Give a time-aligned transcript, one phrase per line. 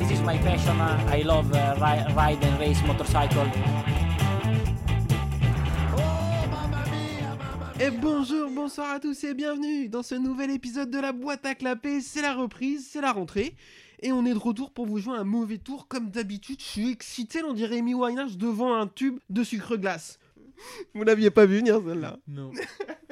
[0.00, 0.80] this is my passion.
[0.80, 3.46] Uh, I love uh, ri- ride and race motorcycle.
[7.82, 11.54] Et bonjour, bonsoir à tous et bienvenue dans ce nouvel épisode de la boîte à
[11.54, 12.00] clapper.
[12.02, 13.54] C'est la reprise, c'est la rentrée.
[14.02, 15.88] Et on est de retour pour vous jouer un mauvais tour.
[15.88, 20.18] Comme d'habitude, je suis excité, on dirait Amy Winehouse devant un tube de sucre glace.
[20.94, 22.18] Vous n'aviez pas vu venir celle-là.
[22.28, 22.50] Non.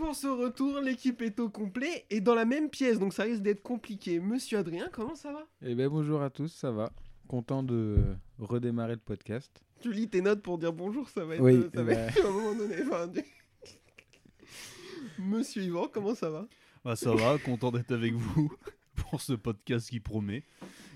[0.00, 3.42] Pour ce retour, l'équipe est au complet et dans la même pièce, donc ça risque
[3.42, 4.18] d'être compliqué.
[4.18, 5.46] Monsieur Adrien, comment ça va?
[5.60, 6.90] Eh ben bonjour à tous, ça va.
[7.28, 7.98] Content de
[8.38, 9.62] redémarrer le podcast.
[9.82, 12.00] Tu lis tes notes pour dire bonjour, ça va être, Oui, euh, ça va bah.
[12.00, 12.76] être à un moment donné.
[12.82, 13.20] enfin, du-
[15.18, 16.48] Monsieur Yvan, comment ça va?
[16.82, 18.50] Bah ça va, content d'être avec vous
[18.96, 20.44] pour ce podcast qui promet.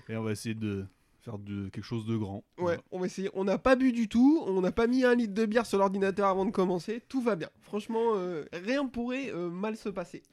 [0.09, 0.83] Et on va essayer de
[1.25, 2.43] faire de, quelque chose de grand.
[2.57, 3.29] Ouais, on va essayer.
[3.33, 5.79] On n'a pas bu du tout, on n'a pas mis un litre de bière sur
[5.79, 7.01] l'ordinateur avant de commencer.
[7.09, 7.49] Tout va bien.
[7.61, 10.23] Franchement, euh, rien pourrait euh, mal se passer.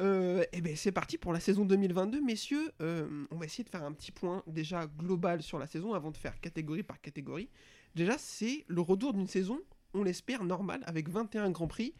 [0.00, 2.72] Euh, et ben c'est parti pour la saison 2022, messieurs.
[2.80, 6.10] Euh, on va essayer de faire un petit point déjà global sur la saison avant
[6.10, 7.48] de faire catégorie par catégorie.
[7.94, 9.60] Déjà, c'est le retour d'une saison,
[9.94, 11.94] on l'espère, normale, avec 21 grands prix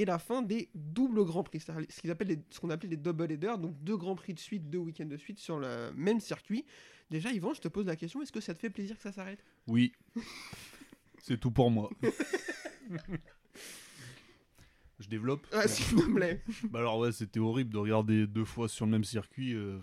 [0.00, 2.96] et la fin des doubles grands prix, ce qu'ils appellent les- ce qu'on appelle les
[2.96, 6.20] double headers, donc deux grands prix de suite, deux week-ends de suite sur le même
[6.20, 6.64] circuit.
[7.10, 9.12] Déjà, Yvan, je te pose la question, est-ce que ça te fait plaisir que ça
[9.12, 9.42] s'arrête?
[9.66, 9.92] Oui.
[11.22, 11.90] C'est tout pour moi.
[15.00, 15.46] Je développe.
[15.52, 16.42] Ah, s'il vous plaît.
[16.70, 19.54] Bah alors ouais, c'était horrible de regarder deux fois sur le même circuit.
[19.54, 19.78] euh,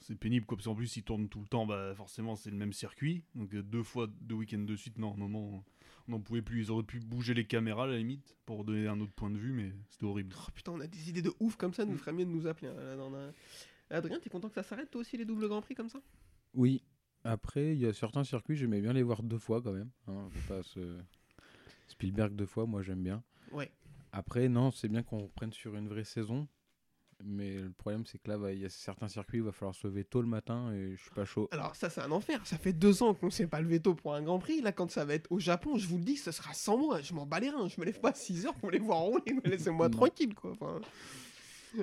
[0.00, 2.56] c'est pénible quoi, parce qu'en plus ils tournent tout le temps, bah forcément c'est le
[2.56, 3.22] même circuit.
[3.34, 5.64] Donc euh, deux fois, deux week-ends de suite, non, à un moment
[6.08, 6.62] n'en pouvait plus.
[6.62, 9.38] Ils auraient pu bouger les caméras à la limite pour donner un autre point de
[9.38, 10.34] vue, mais c'était horrible.
[10.38, 12.46] Oh putain, on a des idées de ouf comme ça, nous ferait mieux de nous
[12.46, 12.68] appeler.
[12.68, 13.32] hein, là, dans la-
[13.90, 16.00] Adrien, t'es content que ça s'arrête toi aussi les doubles grands prix comme ça?
[16.54, 16.82] Oui.
[17.24, 19.90] Après, il y a certains circuits, j'aimais bien les voir deux fois quand même.
[20.06, 20.98] hein, pas se...
[21.88, 23.22] Spielberg deux fois, moi j'aime bien.
[23.50, 23.70] Ouais.
[24.12, 26.46] Après, non, c'est bien qu'on reprenne sur une vraie saison.
[27.24, 29.74] Mais le problème, c'est que là, va- il y a certains circuits, il va falloir
[29.74, 31.48] se lever tôt le matin et je suis pas chaud.
[31.50, 34.14] Alors ça c'est un enfer, ça fait deux ans qu'on s'est pas levé tôt pour
[34.14, 36.30] un grand prix, là quand ça va être au Japon, je vous le dis, ce
[36.30, 38.54] sera sans moi, je m'en bats les reins, je me lève pas à 6 heures
[38.54, 39.96] pour les voir rouler, laissez-moi Non.
[39.96, 40.52] tranquille quoi.
[40.52, 40.80] Enfin,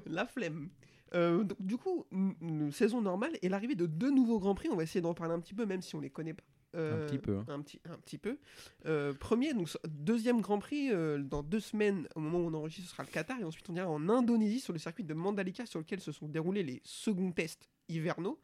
[0.06, 0.70] la flemme.
[1.14, 4.76] Euh, donc, du coup, une saison normale et l'arrivée de deux nouveaux grands prix, on
[4.76, 6.44] va essayer d'en parler un petit peu même si on les connaît pas.
[6.76, 7.46] Euh, Un petit peu, hein.
[7.48, 8.38] Un petit, un petit peu.
[8.86, 12.90] Euh, premier, donc deuxième Grand Prix, euh, dans deux semaines, au moment où on enregistre,
[12.90, 15.66] ce sera le Qatar, et ensuite on ira en Indonésie sur le circuit de Mandalika
[15.66, 18.40] sur lequel se sont déroulés les seconds tests hivernaux.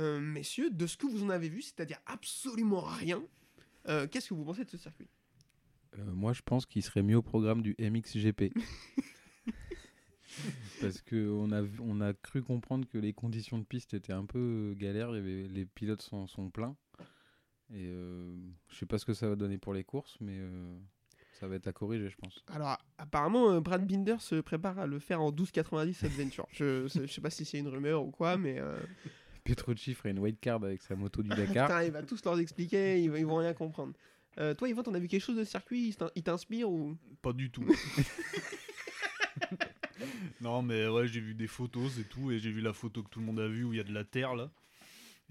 [0.00, 3.22] Euh, messieurs, de ce que vous en avez vu, c'est-à-dire absolument rien,
[3.88, 5.08] euh, qu'est-ce que vous pensez de ce circuit?
[5.98, 8.52] Euh, moi, je pense qu'il serait mieux au programme du MXGP.
[10.80, 14.74] Parce qu'on a, on a cru comprendre que les conditions de piste étaient un peu
[14.78, 16.74] galères, avait- les pilotes sont, sont pleins.
[17.74, 18.34] Et euh,
[18.68, 20.76] je sais pas ce que ça va donner pour les courses, mais euh,
[21.40, 22.44] ça va être à corriger, je pense.
[22.48, 26.46] Alors, apparemment, euh, Brad Binder se prépare à le faire en 12,90 Adventure.
[26.52, 28.58] je, je sais pas si c'est une rumeur ou quoi, mais...
[28.58, 28.78] euh,
[29.44, 31.66] Petrucci ferait une white card avec sa moto du Dakar.
[31.66, 33.92] Putain, il va tous leur expliquer, ils, vont- ils vont rien comprendre.
[34.38, 35.88] Euh, toi, Yvan, t'en as vu quelque chose de circuit?
[35.88, 36.96] Il t'in- Il t'inspire ou?
[37.22, 37.66] Pas du tout.
[40.40, 43.08] non mais ouais, j'ai vu des photos et tout, et j'ai vu la photo que
[43.08, 44.50] tout le monde a vue où il y a de la terre là.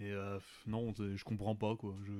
[0.01, 1.95] Et euh, non, je comprends pas quoi.
[2.05, 2.11] Je...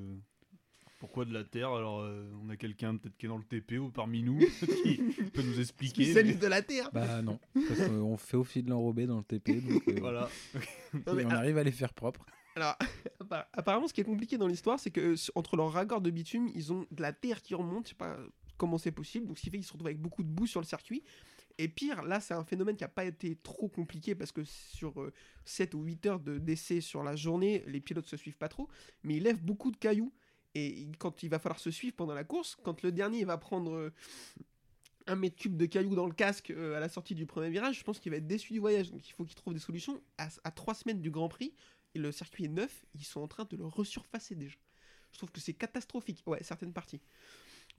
[1.00, 1.72] Pourquoi de la terre?
[1.72, 4.38] Alors euh, on a quelqu'un peut-être qui est dans le TP ou parmi nous
[4.84, 4.98] qui
[5.34, 6.04] peut nous expliquer.
[6.04, 9.62] spécialiste de la Terre Bah non, parce qu'on fait aussi de l'enrobé dans le TP,
[9.68, 10.30] donc euh, mais Voilà.
[11.08, 12.24] Non, mais, et on ah, arrive à les faire propres.
[12.56, 12.78] Alors,
[13.20, 16.50] appa- apparemment, ce qui est compliqué dans l'histoire, c'est que entre leurs raccords de bitume,
[16.54, 17.86] ils ont de la terre qui remonte.
[17.86, 18.18] Je sais pas
[18.58, 19.26] comment c'est possible.
[19.26, 21.02] Donc, ce qui fait qu'ils se retrouvent avec beaucoup de boue sur le circuit.
[21.58, 25.02] Et pire, là, c'est un phénomène qui n'a pas été trop compliqué parce que sur
[25.02, 25.14] euh,
[25.46, 28.70] 7 ou 8 heures de d'essai sur la journée, les pilotes se suivent pas trop.
[29.04, 30.14] Mais ils lèvent beaucoup de cailloux.
[30.54, 33.72] Et quand il va falloir se suivre pendant la course, quand le dernier va prendre
[33.72, 33.94] euh,
[35.08, 37.80] un mètre cube de cailloux dans le casque euh, à la sortie du premier virage,
[37.80, 38.92] je pense qu'il va être déçu du voyage.
[38.92, 40.02] Donc, il faut qu'il trouve des solutions.
[40.18, 41.54] À, à 3 semaines du Grand Prix,
[41.94, 44.58] et le circuit est neuf, ils sont en train de le resurfacer déjà.
[45.12, 47.02] Je trouve que c'est catastrophique, ouais, certaines parties.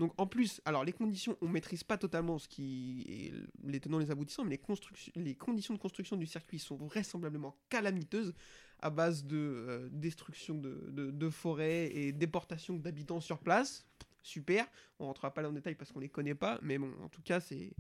[0.03, 3.33] Donc en plus, alors les conditions, on maîtrise pas totalement ce qui
[3.63, 4.61] les tenants les aboutissants, mais
[5.15, 8.35] les, conditions de construction du circuit sont vraisemblablement calamiteuses
[8.81, 13.87] à base de euh, destruction de, de, de forêts et déportation d'habitants sur place.
[14.23, 14.67] Super,
[14.99, 17.23] on rentrera pas là en détail parce qu'on les connaît pas, mais bon, en tout
[17.23, 17.73] cas, c'est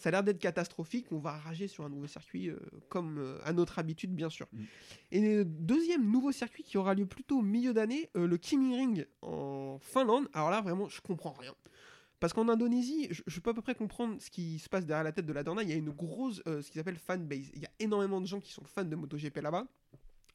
[0.00, 1.12] ça a l'air d'être catastrophique.
[1.12, 2.58] On va rager sur un nouveau circuit euh,
[2.88, 4.46] comme euh, à notre habitude, bien sûr.
[4.52, 4.62] Mm.
[5.12, 8.74] Et le deuxième nouveau circuit qui aura lieu plutôt au milieu d'année, euh, le Kimi
[8.74, 10.26] Ring en Finlande.
[10.32, 11.54] Alors là, vraiment, je comprends rien.
[12.18, 15.04] Parce qu'en Indonésie, je, je peux à peu près comprendre ce qui se passe derrière
[15.04, 15.62] la tête de la Dorna.
[15.62, 17.50] Il y a une grosse, ce qu'ils appellent fanbase.
[17.54, 19.66] Il y a énormément de gens qui sont fans de MotoGP là-bas.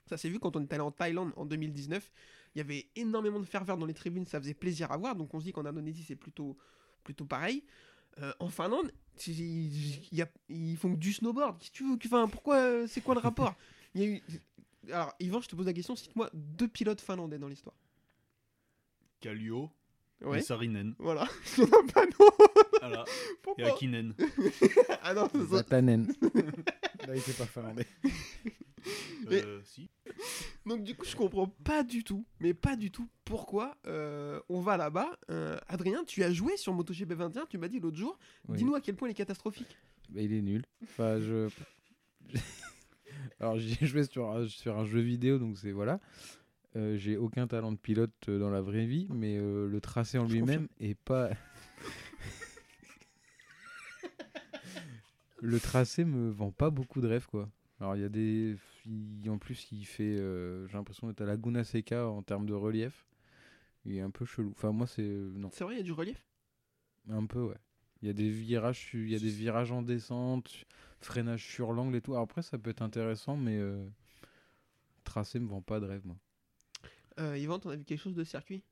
[0.08, 2.12] Ça s'est vu quand on est allé en Thaïlande en 2019.
[2.56, 5.16] Il y avait énormément de ferveur dans les tribunes, ça faisait plaisir à voir.
[5.16, 6.58] Donc on se dit qu'en Indonésie, c'est plutôt,
[7.04, 7.64] plutôt pareil.
[8.22, 8.94] Euh, en Finlande,
[9.28, 11.58] y a- ils font que du snowboard.
[11.60, 13.54] Qu'est-ce que tu veux enfin, pourquoi euh, C'est quoi le rapport?
[13.94, 14.22] Il y a eu
[14.92, 17.76] Alors, Yvan, je te pose la question, cite-moi deux pilotes finlandais dans l'histoire.
[19.20, 19.70] Kallio
[20.22, 20.40] Ouais.
[20.40, 20.96] et Sarinen.
[20.98, 21.28] Voilà.
[21.58, 22.30] Il y en a pas, non
[22.80, 23.06] Voilà.
[23.58, 24.14] Et Akinen.
[25.04, 25.58] Ah non, c'est ça.
[25.58, 26.08] Zatanen.
[27.06, 27.86] Là, il était pas finlandais.
[29.30, 29.90] Mais- Euh, si.
[30.66, 34.62] Donc du coup, je comprends pas du tout, mais pas du tout pourquoi euh, on
[34.62, 35.18] va là-bas.
[35.30, 38.18] Euh, Adrien, tu as joué sur MotoGP 21, tu m'as dit l'autre jour.
[38.48, 38.58] Oui.
[38.58, 39.78] Dis-nous à quel point il est catastrophique.
[40.10, 40.64] Bah, il est nul.
[40.84, 41.50] Enfin, je.
[43.40, 46.00] Alors, j'ai joué sur un, sur un jeu vidéo, donc c'est voilà.
[46.76, 50.26] Euh, j'ai aucun talent de pilote dans la vraie vie, mais euh, le tracé en
[50.28, 51.30] lui-même est pas.
[55.42, 57.50] le tracé me vend pas beaucoup de rêves, quoi.
[57.80, 58.58] Alors, il y a des.
[58.86, 60.04] il- En plus, il fait.
[60.18, 63.06] euh, J'ai l'impression d'être à Laguna Seca en termes de relief.
[63.86, 64.52] Il est un peu chelou.
[64.52, 65.04] Enfin, moi, c'est.
[65.04, 65.50] euh, Non.
[65.54, 66.24] C'est vrai, il y a du relief?
[67.10, 67.58] Un peu, ouais.
[68.02, 70.66] Il y a des virages, il y a des virages en descente,
[71.00, 72.12] freinage sur l'angle et tout.
[72.12, 73.84] Alors après, ça peut être intéressant, mais euh,
[75.04, 76.18] tracé me vend pas de rêve, moi.
[77.20, 78.64] Euh, Yvan, t'en as vu quelque chose de circuit?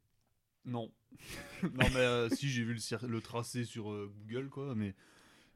[0.66, 0.92] Non.
[1.64, 2.78] non, mais euh, si, j'ai vu
[3.08, 4.76] le, tracé sur euh, Google, quoi.
[4.76, 4.94] Mais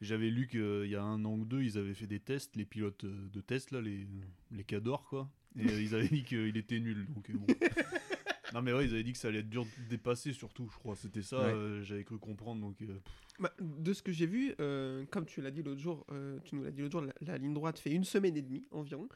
[0.02, 2.66] j'avais lu qu'il y a un an ou deux, ils avaient fait des tests, les
[2.66, 4.08] pilotes euh, de test, là, les,
[4.52, 5.30] les cadors, quoi.
[5.58, 7.06] Et euh, ils avaient dit qu'il était nul.
[7.16, 7.46] Donc, euh, bon.
[8.54, 10.78] non, mais ouais, ils avaient dit que ça allait être dur de dépasser, surtout, je
[10.78, 10.96] crois.
[10.96, 11.54] C'était ça, Ouais.
[11.54, 12.62] euh, j'avais cru comprendre.
[12.62, 13.00] Donc, euh,
[13.40, 16.56] Bah, De ce que j'ai vu, euh, comme tu l'as dit l'autre jour, euh, tu
[16.56, 19.10] nous l'as dit l'autre jour, la, la ligne droite fait une semaine et demie environ.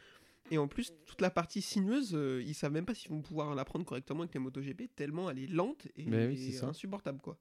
[0.49, 3.55] Et en plus, toute la partie sinueuse, euh, ils savent même pas s'ils vont pouvoir
[3.55, 7.21] la prendre correctement avec les MotoGP, tellement elle est lente et, oui, et insupportable.
[7.21, 7.37] quoi.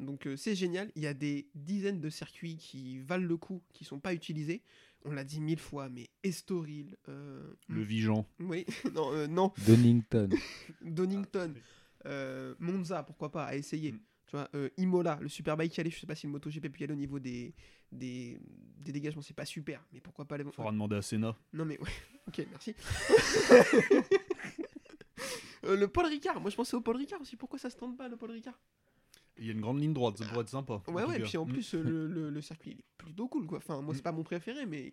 [0.00, 0.90] Donc euh, c'est génial.
[0.96, 4.62] Il y a des dizaines de circuits qui valent le coup, qui sont pas utilisés.
[5.04, 8.26] On l'a dit mille fois, mais Estoril, euh, le Vigeant.
[8.40, 10.28] oui, non, euh, non, Donington.
[10.82, 11.54] Donington,
[12.06, 13.92] euh, Monza, pourquoi pas, à essayer.
[13.92, 14.00] Mm.
[14.26, 16.80] Tu vois, euh, Imola, le Superbike qui allait, je sais pas si le MotoGP peut
[16.80, 17.54] y aller au niveau des,
[17.90, 18.38] des,
[18.78, 20.44] des dégagements, c'est pas super, mais pourquoi pas les.
[20.44, 21.36] Faudra demander à Senna.
[21.52, 21.90] Non mais ouais,
[22.28, 22.74] ok, merci.
[25.64, 27.96] Euh, le Paul Ricard, moi je pensais au Paul Ricard aussi, pourquoi ça se tente
[27.96, 28.58] pas le Paul Ricard?
[29.38, 30.82] Il y a une grande ligne droite, ça pourrait être sympa.
[30.86, 31.24] en Ouais, ouais, cas.
[31.24, 31.52] puis en Mm.
[31.52, 33.58] plus euh, le, le, le circuit il est plutôt cool quoi.
[33.58, 34.04] Enfin, moi c'est Mm.
[34.04, 34.92] pas mon préféré, mais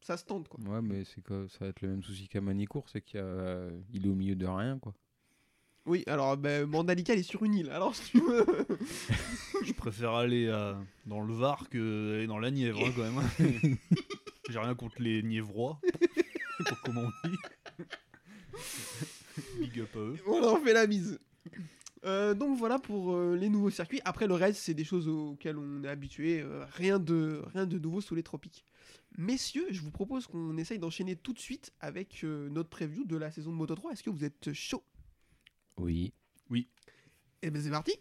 [0.00, 0.60] ça se tente quoi.
[0.64, 3.68] Ouais, mais c'est quoi Ça va être le même souci qu'à Manicourt, c'est qu'il a...
[3.92, 4.94] il est au milieu de rien, quoi.
[5.86, 6.36] Oui, alors
[6.66, 8.44] Mandalika il est sur une île, alors si tu veux.
[9.64, 13.76] Je préfère aller à- dans le Var que aller dans la Nièvre, hein, quand même.
[14.50, 15.80] J'ai rien contre les Niévrois,
[16.66, 17.36] pour comment on dit.
[19.60, 20.16] Big up à eux.
[20.26, 21.18] on fait la mise.
[22.04, 24.00] Euh, donc voilà pour euh, les nouveaux circuits.
[24.04, 26.40] Après le reste, c'est des choses auxquelles on est habitué.
[26.40, 28.64] euh, rien, de, rien de nouveau sous les tropiques.
[29.16, 33.16] Messieurs, je vous propose qu'on essaye d'enchaîner tout de suite avec euh, notre preview de
[33.16, 33.92] la saison de Moto 3.
[33.92, 34.82] Est-ce que vous êtes chaud?
[36.50, 36.68] Oui.
[37.42, 37.92] Eh ben c'est parti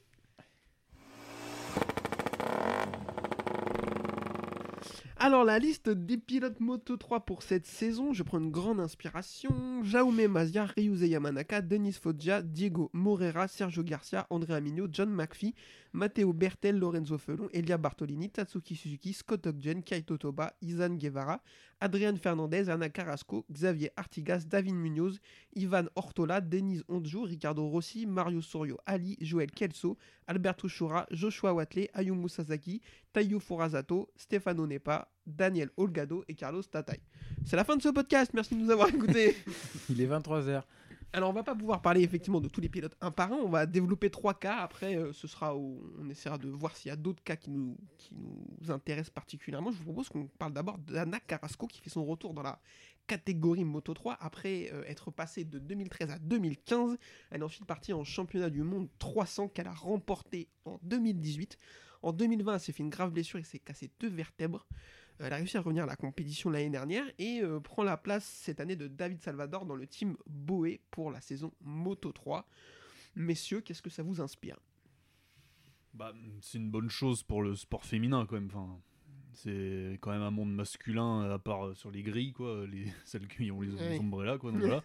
[5.19, 9.81] Alors la liste des pilotes Moto 3 pour cette saison, je prends une grande inspiration.
[9.81, 15.56] Jaume Mazia, Ryuze Yamanaka, Denis Foggia, Diego Moreira, Sergio Garcia, André Amigno, John McPhee,
[15.92, 21.42] Matteo Bertel, Lorenzo Felon, Elia Bartolini, Tatsuki Suzuki, Scott Ogden, Kaito Toba, Izan Guevara,
[21.79, 25.19] Adrian Fernandez, Ana Carrasco, Xavier Artigas, David Munoz,
[25.56, 29.97] Ivan Ortola, Denise Ondjou, Ricardo Rossi, Mario Sorio, Ali, Joël Kelso,
[30.27, 32.81] Alberto Shura, Joshua Watley, Ayumu Sasaki,
[33.13, 37.00] Tayo Furazato, Stefano Nepa, Daniel Olgado et Carlos Tatay.
[37.46, 39.36] C'est la fin de ce podcast, merci de nous avoir écoutés.
[39.89, 40.63] Il est 23h.
[41.14, 43.50] Alors on va pas pouvoir parler effectivement de tous les pilotes un par un, on
[43.50, 46.98] va développer trois cas, après euh, ce sera on essaiera de voir s'il y a
[46.98, 49.72] d'autres cas qui nous, qui nous intéressent particulièrement.
[49.72, 52.60] Je vous propose qu'on parle d'abord d'Anna Carrasco qui fait son retour dans la
[53.08, 56.98] catégorie Moto 3 après euh, être passée de 2013 à 2015.
[57.32, 61.58] Elle est ensuite partie en championnat du monde 300 qu'elle a remporté en 2018.
[62.04, 64.68] En 2020, elle s'est fait une grave blessure et s'est cassé deux vertèbres.
[65.19, 67.97] Euh, Elle a réussi à revenir à la compétition l'année dernière et euh, prend la
[67.97, 72.47] place cette année de David Salvador dans le team Boé pour la saison Moto 3.
[73.15, 74.57] Messieurs, qu'est-ce que ça vous inspire?
[75.93, 78.47] Bah, c'est une bonne chose pour le sport féminin, quand même.
[78.53, 78.79] Enfin,
[79.33, 82.67] c'est quand même un monde masculin, à part euh, sur les grilles, quoi.
[82.67, 84.00] Les, celles qui ont les, les Oui.
[84.00, 84.51] ombrellas, quoi.
[84.51, 84.83] Donc voilà.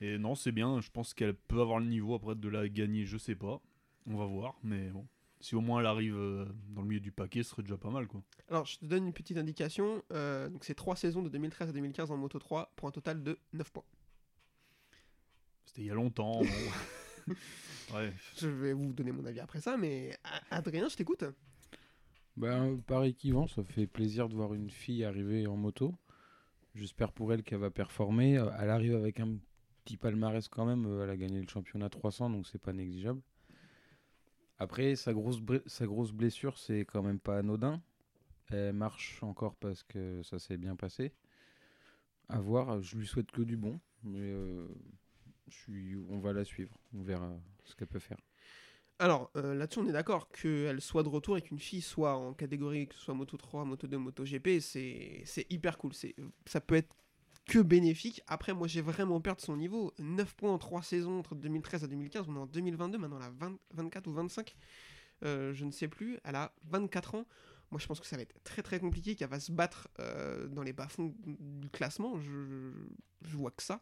[0.00, 0.80] Et non, c'est bien.
[0.80, 3.60] Je pense qu'elle peut avoir le niveau après de la gagner, je sais pas.
[4.06, 4.54] On va voir.
[4.62, 5.06] Mais bon.
[5.46, 7.88] Si au moins elle arrive euh, dans le milieu du paquet, ce serait déjà pas
[7.88, 8.20] mal, quoi.
[8.48, 10.02] Alors, je te donne une petite indication.
[10.12, 13.22] euh, donc, c'est trois saisons de 2013 à 2015 en Moto 3 pour un total
[13.22, 13.84] de 9 points.
[15.64, 16.40] C'était il y a longtemps.
[16.40, 17.34] bon.
[17.94, 18.12] ouais.
[18.36, 20.18] Je vais vous donner mon avis après ça, mais
[20.50, 21.22] Adrien, je t'écoute.
[22.36, 25.94] Ben, pareil qu'Yvan, ça fait plaisir de voir une fille arriver en moto.
[26.74, 28.36] J'espère pour elle qu'elle va performer.
[28.36, 29.36] Euh, Elle arrive avec un
[29.84, 31.02] petit palmarès quand même.
[31.04, 33.22] Elle a gagné le championnat 300, donc c'est pas négligeable.
[34.58, 37.80] Après, sa grosse, sa grosse blessure, c'est quand même pas anodin.
[38.50, 41.12] Elle marche encore parce que ça s'est bien passé.
[42.28, 44.66] À voir, je lui souhaite que du bon, mais euh,
[46.10, 47.30] on va la suivre, on verra
[47.64, 48.18] ce qu'elle peut faire.
[48.98, 52.32] Alors, euh, là-dessus, on est d'accord qu'elle soit de retour et qu'une fille soit en
[52.32, 55.92] catégorie, que ce soit Moto 3, Moto 2, Moto GP, c'est hyper cool.
[56.46, 56.96] Ça peut être
[57.46, 58.22] que bénéfique.
[58.26, 59.94] Après, moi, j'ai vraiment peur de son niveau.
[59.98, 62.26] 9 points en 3 saisons entre 2013 et 2015.
[62.28, 64.56] On est en 2022, maintenant elle a 20 24 ou 25.
[65.24, 66.18] Euh, je ne sais plus.
[66.24, 67.26] Elle a 24 ans.
[67.70, 70.46] Moi, je pense que ça va être très très compliqué, qu'elle va se battre euh,
[70.48, 72.18] dans les bas-fonds du classement.
[72.20, 73.80] Je, vois que ça.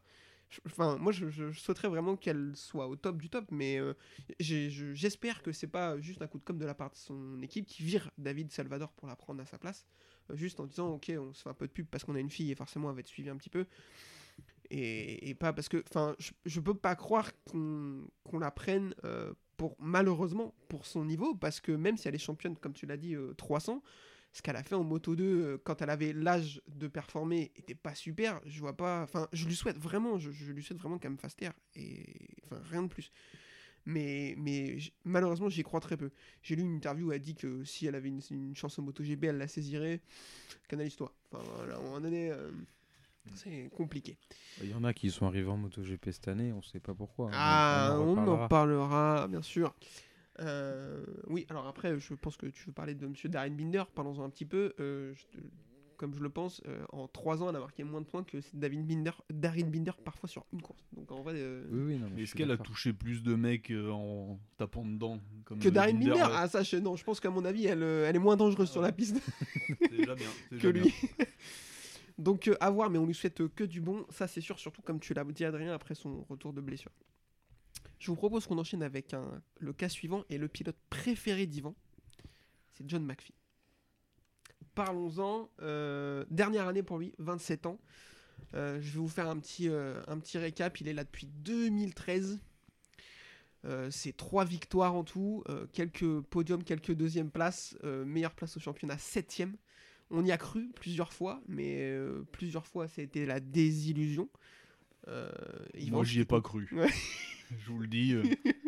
[0.66, 3.94] Enfin, moi, je, souhaiterais vraiment qu'elle soit au top du top, mais euh,
[4.40, 7.66] j'espère que c'est pas juste un coup de com' de la part de son équipe
[7.66, 9.86] qui vire David Salvador pour la prendre à sa place,
[10.32, 12.30] juste en disant ok on se fait un peu de pub parce qu'on a une
[12.30, 13.66] fille et forcément elle va être suivie un petit peu,
[14.70, 19.32] et, et pas parce que enfin je, je peux pas croire qu'on la prenne euh,
[19.56, 22.96] pour malheureusement pour son niveau parce que même si elle est championne comme tu l'as
[22.96, 23.82] dit euh, 300
[24.34, 27.76] ce qu'elle a fait en Moto 2 euh, quand elle avait l'âge de performer était
[27.76, 28.40] pas super.
[28.44, 29.02] Je vois pas.
[29.02, 31.52] Enfin, je lui souhaite vraiment, je, je lui souhaite vraiment qu'elle me fasse taire.
[31.76, 32.04] Et
[32.44, 33.12] enfin, rien de plus.
[33.86, 36.10] Mais, mais malheureusement, j'y crois très peu.
[36.42, 38.82] J'ai lu une interview où elle dit que si elle avait une, une chance en
[38.82, 40.00] MotoGP, elle la saisirait.
[40.68, 41.14] Canalise-toi.
[41.30, 42.50] Enfin, voilà, moment donné, euh,
[43.34, 44.16] c'est compliqué.
[44.62, 47.30] Il y en a qui sont arrivés en MotoGP cette année, on sait pas pourquoi.
[47.32, 48.48] Ah, on, en reparlera.
[48.48, 49.74] parlera, bien sûr.
[50.40, 53.84] Euh, oui, alors après, je pense que tu veux parler de Monsieur Darren Binder.
[53.94, 54.74] Parlons-en un petit peu.
[54.80, 55.44] Euh, je te-
[55.96, 58.38] comme je le pense, euh, en 3 ans, elle a marqué moins de points que
[58.52, 60.84] David Binder, Darren Binder parfois sur une course.
[60.92, 63.34] Donc en vrai, euh, Oui, oui, non, mais je Est-ce qu'elle a touché plus de
[63.34, 67.20] mecs euh, en tapant dedans comme que Darren Binder, ah ça, je, non, je pense
[67.20, 69.20] qu'à mon avis, elle, elle est moins dangereuse sur la piste
[69.80, 70.28] C'est déjà bien.
[70.50, 70.94] c'est que déjà lui.
[72.18, 74.82] Donc euh, à voir, mais on lui souhaite que du bon, ça c'est sûr, surtout
[74.82, 76.92] comme tu l'as dit Adrien après son retour de blessure.
[77.98, 81.74] Je vous propose qu'on enchaîne avec un, le cas suivant et le pilote préféré d'Ivan,
[82.72, 83.34] c'est John McPhee.
[84.74, 87.78] Parlons-en, euh, dernière année pour lui, 27 ans.
[88.54, 91.26] Euh, je vais vous faire un petit, euh, un petit récap, il est là depuis
[91.26, 92.40] 2013.
[93.64, 98.98] Euh, c'est trois victoires en tout, quelques podiums, quelques deuxièmes places, meilleure place au championnat,
[98.98, 99.56] septième.
[100.10, 101.96] On y a cru plusieurs fois, mais
[102.32, 104.28] plusieurs fois ça a été la désillusion.
[105.06, 106.68] Moi, j'y ai pas cru.
[106.72, 106.90] Ouais.
[107.58, 108.14] Je vous le dis.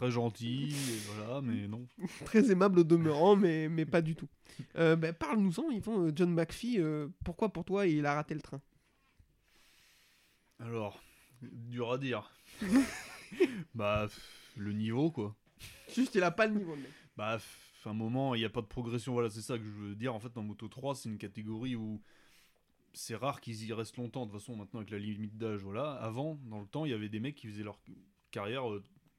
[0.00, 1.86] euh, très gentil, et voilà, mais non.
[2.24, 4.28] très aimable au demeurant, mais, mais pas du tout.
[4.76, 8.40] Euh, ben, Parle-nous-en, Yvan, euh, John McPhee, euh, pourquoi pour toi il a raté le
[8.40, 8.60] train?
[10.58, 11.02] Alors,
[11.42, 12.32] dur à dire.
[13.74, 14.08] bah,
[14.56, 15.34] le niveau, quoi.
[15.94, 16.90] Juste, il a pas le niveau, mec.
[17.16, 17.38] Bah,
[17.86, 19.12] un moment, il n'y a pas de progression.
[19.12, 20.14] Voilà, c'est ça que je veux dire.
[20.14, 22.02] En fait, en Moto 3, c'est une catégorie où
[22.92, 24.26] c'est rare qu'ils y restent longtemps.
[24.26, 25.92] De toute façon, maintenant, avec la limite d'âge, voilà.
[25.94, 27.78] Avant, dans le temps, il y avait des mecs qui faisaient leur
[28.30, 28.64] carrière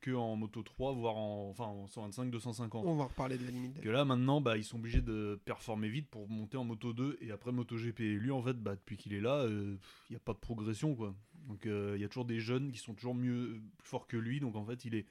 [0.08, 2.86] euh, que en Moto 3, voire en, enfin, en 125, 250.
[2.86, 3.80] On va reparler de la limite.
[3.82, 7.18] Que là, maintenant, bah, ils sont obligés de performer vite pour monter en Moto 2
[7.22, 8.00] et après Moto GP.
[8.02, 9.78] Et lui, en fait, bah, depuis qu'il est là, euh,
[10.10, 11.14] il n'y a pas de progression, quoi.
[11.48, 14.18] Donc, euh, il y a toujours des jeunes qui sont toujours mieux, plus forts que
[14.18, 14.40] lui.
[14.40, 15.06] Donc, en fait, il est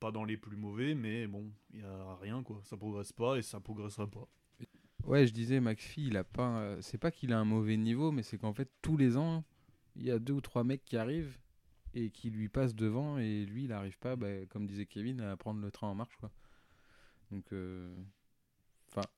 [0.00, 2.60] pas dans les plus mauvais, mais bon, il y a rien, quoi.
[2.64, 4.28] Ça progresse pas et ça progressera pas.
[5.06, 6.58] Ouais, je disais, McPhee, il a pas.
[6.60, 9.44] euh, C'est pas qu'il a un mauvais niveau, mais c'est qu'en fait, tous les ans,
[9.96, 11.38] il y a deux ou trois mecs qui arrivent
[11.94, 15.36] et qui lui passent devant, et lui, il n'arrive pas, bah, comme disait Kevin, à
[15.36, 16.30] prendre le train en marche, quoi.
[17.30, 17.94] Donc, euh,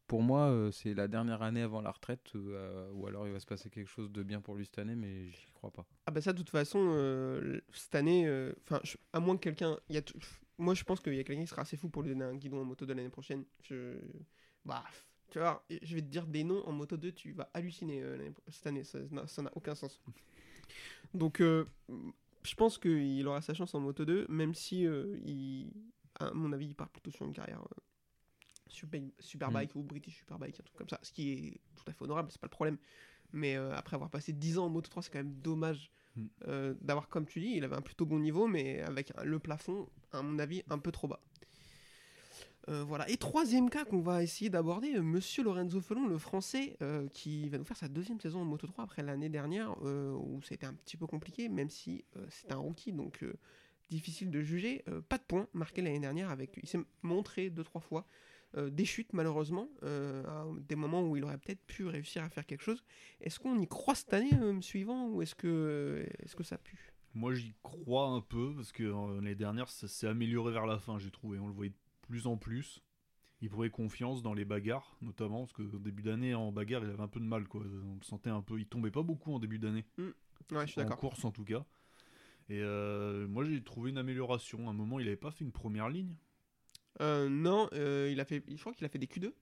[0.06, 3.40] pour moi, euh, c'est la dernière année avant la retraite, euh, ou alors il va
[3.40, 5.87] se passer quelque chose de bien pour lui cette année, mais j'y crois pas.
[6.06, 8.80] Ah bah ça, de toute façon, cette année, enfin,
[9.12, 9.78] à moins que quelqu'un...
[9.88, 10.02] il Y a
[10.59, 12.35] Moi, je pense qu'il y a quelqu'un qui sera assez fou pour lui donner un
[12.35, 13.45] guidon en moto de l'année prochaine.
[13.62, 13.99] Je...
[14.64, 14.85] Bah,
[15.30, 18.02] tu vois, je vais te dire des noms en moto 2, tu vas halluciner
[18.49, 20.00] cette année, ça n'a aucun sens.
[21.14, 21.42] Donc,
[22.46, 25.72] je pense qu'il aura sa chance en moto 2, même si, euh, il,
[26.20, 27.80] à mon avis, il part plutôt sur une carrière euh,
[28.68, 32.02] super, Superbike ou British Superbike, un truc comme ça, ce qui est tout à fait
[32.02, 32.78] honorable, c'est pas le problème.
[33.32, 36.72] Mais euh, après avoir passé 10 ans en Moto 3, c'est quand même dommage Mm.
[36.80, 40.22] d'avoir, comme tu dis, il avait un plutôt bon niveau, mais avec le plafond, à
[40.22, 41.20] mon avis, un peu trop bas.
[42.68, 43.08] Euh, voilà.
[43.08, 47.49] Et troisième cas qu'on va essayer d'aborder, euh, Monsieur Lorenzo Felon, le français, euh, qui
[47.49, 50.54] va nous faire sa deuxième saison en Moto 3 après l'année dernière, où ça a
[50.54, 53.25] été un petit peu compliqué, même si c'est un rookie, donc
[53.88, 54.85] difficile de juger.
[55.08, 58.06] Pas de points marqués l'année dernière, avec, il s'est montré deux, trois fois.
[58.56, 62.62] des chutes malheureusement, à des moments où il aurait peut-être pu réussir à faire quelque
[62.62, 62.82] chose.
[63.20, 64.30] Est-ce qu'on y croit cette année,
[64.61, 66.92] suivant, ou est-ce que, est-ce que ça pue?
[67.14, 68.82] Moi, j'y crois un peu parce que
[69.14, 71.38] l'année dernière, ça s'est amélioré vers la fin, j'ai trouvé.
[71.38, 71.73] On le voyait
[72.06, 72.82] plus en plus.
[73.42, 77.02] Il prenait confiance dans les bagarres, notamment parce qu'au début d'année, en bagarre, il avait
[77.02, 77.46] un peu de mal.
[77.46, 77.62] Quoi.
[77.84, 78.58] On le sentait un peu.
[78.58, 79.84] Il tombait pas beaucoup en début d'année.
[79.98, 80.98] Ouais, je suis en d'accord.
[81.00, 81.64] course en tout cas.
[82.48, 84.66] Et euh, moi j'ai trouvé une amélioration.
[84.68, 86.14] À un moment, il avait pas fait une première ligne.
[87.02, 89.32] Euh, non, euh, il a fait, je crois qu'il a fait des Q2.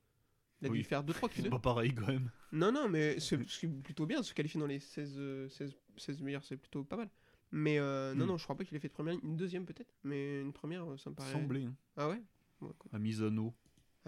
[0.63, 0.79] Il a Oui.
[0.79, 1.51] dû faire 2-3 C'est Q2.
[1.51, 2.31] pas pareil quand même.
[2.53, 4.23] Non, non, mais c'est c'est plutôt bien.
[4.25, 7.11] Se qualifier dans les 16, euh, 16, 16 meilleurs, c'est plutôt pas mal.
[7.53, 8.29] Mais euh, non, Hmm.
[8.29, 9.95] non, je crois pas qu'il ait fait de première, une deuxième peut-être.
[10.03, 11.31] Mais une première, ça me paraît.
[11.33, 11.65] Semblé.
[11.67, 11.75] Hein.
[11.97, 12.21] Ah ouais?
[12.69, 12.91] Bon.
[12.93, 13.55] À Misano.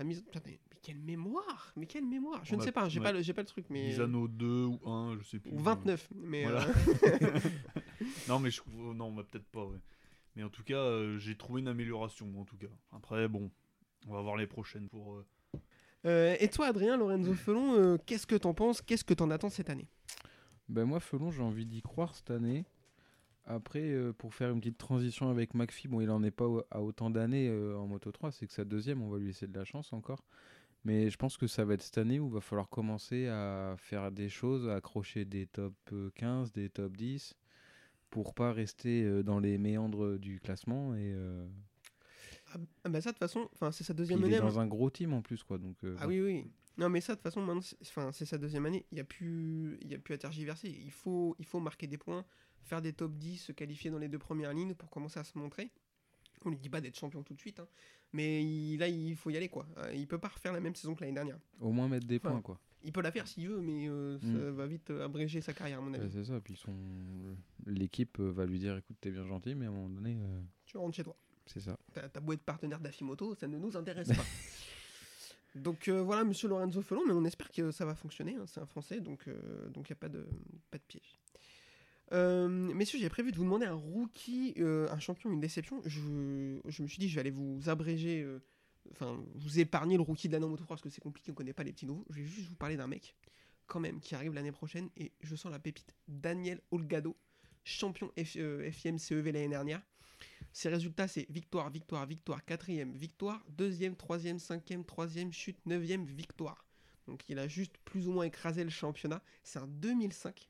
[0.05, 0.23] Mise...
[0.23, 3.01] Putain, mais, mais quelle mémoire Mais quelle mémoire Je On ne a- sais pas, j'ai
[3.01, 3.05] ouais.
[3.05, 3.87] pas, le- j'ai pas le truc, mais.
[3.89, 5.51] Misano 2 ou 1, je sais plus.
[5.53, 6.09] Ou 29.
[6.15, 6.67] Mais, Voilà.
[6.67, 7.41] euh,
[8.29, 8.95] non, mais je trouve.
[8.95, 9.79] Non, bah, peut-être pas, ouais.
[10.35, 12.67] Mais en tout cas, euh, j'ai trouvé une amélioration, moi, en tout cas.
[12.93, 13.51] Après, bon,
[14.07, 15.15] on va voir les prochaines pour.
[15.15, 15.27] euh,
[16.05, 19.49] euh, et toi, Adrien, Lorenzo Felon, euh, qu'est-ce que t'en penses Qu'est-ce que t'en attends
[19.49, 19.89] cette année?
[20.69, 22.67] Ben moi, Felon, j'ai envie d'y croire cette année.
[23.47, 26.83] Après, euh, pour faire une petite transition avec McPhee, bon, il en est pas à
[26.83, 29.57] autant d'années euh, en Moto 3, c'est que sa deuxième, on va lui laisser de
[29.57, 30.25] la chance encore.
[30.85, 33.75] Mais je pense que ça va être cette année où il va falloir commencer à
[33.79, 37.35] faire des choses, à accrocher des top euh, 15, des top 10,
[38.11, 40.95] pour pas rester euh, dans les méandres du classement.
[40.95, 41.47] Et euh,
[42.53, 44.35] ah, ah bah ça, de toute façon, c'est sa puis deuxième il année.
[44.35, 44.43] est hein.
[44.43, 45.59] dans un gros team en plus, quoi.
[45.59, 46.47] Donc, euh, Ah oui, oui.
[46.79, 48.85] Non, mais ça, de toute façon, maintenant, c'est enfin, sa deuxième année.
[48.93, 49.79] Il n'y a, plus...
[49.85, 50.69] y a plus à tergiverser.
[50.69, 51.35] Il faut...
[51.39, 52.25] il faut marquer des points,
[52.65, 55.39] faire des top 10, se qualifier dans les deux premières lignes pour commencer à se
[55.39, 55.71] montrer.
[56.45, 57.67] On lui dit pas d'être champion tout de suite, hein.
[58.13, 59.49] mais il- là, il faut y aller.
[59.49, 59.67] quoi.
[59.79, 61.39] Euh, Il peut pas refaire la même saison que l'année dernière.
[61.61, 62.61] au moins mettre des Enfin, points, quoi.
[62.85, 64.51] Il peut la faire s'il veut, mais euh, ça Mm.
[64.51, 66.13] va vite euh, abréger sa carrière, à mon Ouais, avis.
[66.13, 66.39] c'est ça.
[66.41, 66.73] Puis son...
[67.67, 70.77] l'équipe va lui dire écoute, t'es bien gentil, mais à un moment donné, euh, Tu
[70.77, 71.17] rentres chez toi.
[71.47, 71.77] c'est ça.
[71.95, 74.15] T'as t'as beau être partenaire d'Afimoto, ça ne nous intéresse pas.
[75.57, 78.35] donc euh, voilà, monsieur Lorenzo Felon, mais on espère que ça va fonctionner.
[78.37, 80.27] hein, c'est un Français, donc il donc n'y a pas de,
[80.71, 81.19] pas de piège.
[82.13, 85.81] Euh, messieurs, j'ai prévu de vous demander un rookie, euh, un champion, une déception.
[85.85, 88.41] Je, me suis dit, je vais aller vous abréger, euh,
[88.93, 91.35] enfin, vous épargner le rookie de l'année en Moto 3 parce que c'est compliqué, on
[91.35, 92.05] connaît pas les petits nouveaux.
[92.11, 93.17] Je vais juste vous parler d'un mec,
[93.67, 95.95] quand même, qui arrive l'année prochaine et je sens la pépite.
[96.07, 97.17] Daniel Olgado,
[97.65, 99.83] champion F- euh, FIM CEV l'année dernière.
[100.53, 106.65] Ses résultats, c'est victoire, victoire, victoire, quatrième, victoire, deuxième, troisième, cinquième, troisième, chute, neuvième, victoire.
[107.07, 109.23] Donc il a juste plus ou moins écrasé le championnat.
[109.43, 110.49] C'est un 2005.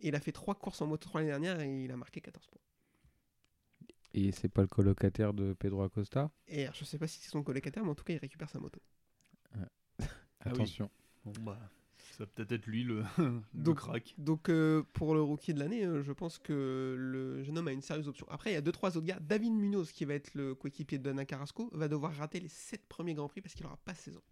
[0.00, 2.20] Et il a fait trois courses en moto 3 l'année dernière et il a marqué
[2.20, 2.60] 14 points.
[4.12, 6.32] Et c'est pas le colocataire de Pedro Acosta?
[6.48, 8.50] Et alors, je sais pas si c'est son colocataire, mais en tout cas, il récupère
[8.50, 8.80] sa moto.
[10.42, 10.52] Ah oui.
[10.54, 10.90] Attention.
[11.22, 11.70] Bon, bah,
[12.20, 14.14] ça va peut-être être lui le, le Donc- crack.
[14.18, 17.72] Donc euh, pour le rookie de l'année, euh, je pense que le jeune homme a
[17.72, 18.26] une sérieuse option.
[18.28, 19.18] Après, il y a 2-3 autres gars.
[19.20, 22.86] David Munoz, qui va être le coéquipier de Dana Carrasco, va devoir rater les 7
[22.88, 24.22] premiers Grands Prix parce qu'il aura pas 16 ans.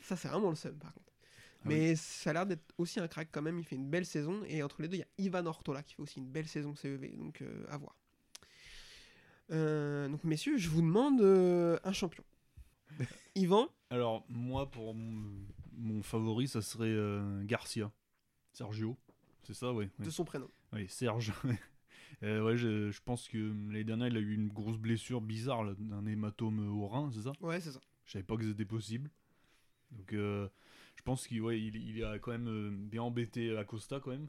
[0.00, 1.12] Ça, c'est vraiment le seum, par contre.
[1.60, 3.58] Ah Mais ça a l'air d'être aussi un crack quand même.
[3.58, 4.42] Il fait une belle saison.
[4.46, 6.74] Et entre les deux, il y a Ivan Ortola qui fait aussi une belle saison
[6.74, 7.14] CEV.
[7.18, 7.94] Donc euh, à voir.
[9.50, 12.24] Donc messieurs, je vous demande un champion.
[13.34, 14.94] Yvan, Alors, moi, pour
[15.78, 17.90] mon, favori, ça serait euh, Garcia.
[18.52, 18.96] Sergio.
[19.42, 19.90] C'est ça, ouais.
[19.98, 20.04] ouais.
[20.04, 20.48] de son prénom.
[20.72, 21.32] Oui, Serge.
[22.22, 25.64] Euh, ouais, je, je pense que l'année dernière, il a eu une grosse blessure bizarre,
[25.64, 27.32] là, d'un hématome au rein, c'est ça?
[27.40, 27.80] Ouais, c'est ça.
[28.04, 29.10] Je savais pas que c'était possible.
[29.90, 30.48] Donc, euh,
[30.96, 34.28] je pense qu'il ouais, il, il a quand même euh, bien embêté Acosta, quand même.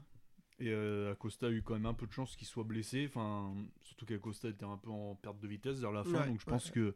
[0.58, 3.06] Et euh, Acosta a eu quand même un peu de chance qu'il soit blessé.
[3.06, 6.20] Enfin, surtout qu'Acosta était un peu en perte de vitesse vers la fin.
[6.20, 6.94] Ouais, donc, je pense que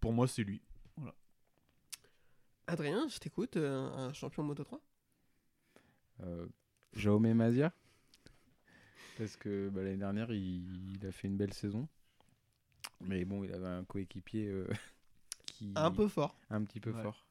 [0.00, 0.62] pour moi, c'est lui.
[2.66, 3.56] Adrien, je t'écoute.
[3.56, 4.80] euh, un champion Moto 3
[6.22, 6.46] Euh,
[6.94, 7.72] Jaume Mazia
[9.18, 11.88] Parce que bah, l'année dernière, il, il a fait une belle saison.
[13.00, 14.66] Mais bon, il avait un coéquipier euh,
[15.46, 16.36] qui Un peu fort.
[16.50, 17.02] un petit peu Ouais.
[17.02, 17.26] fort.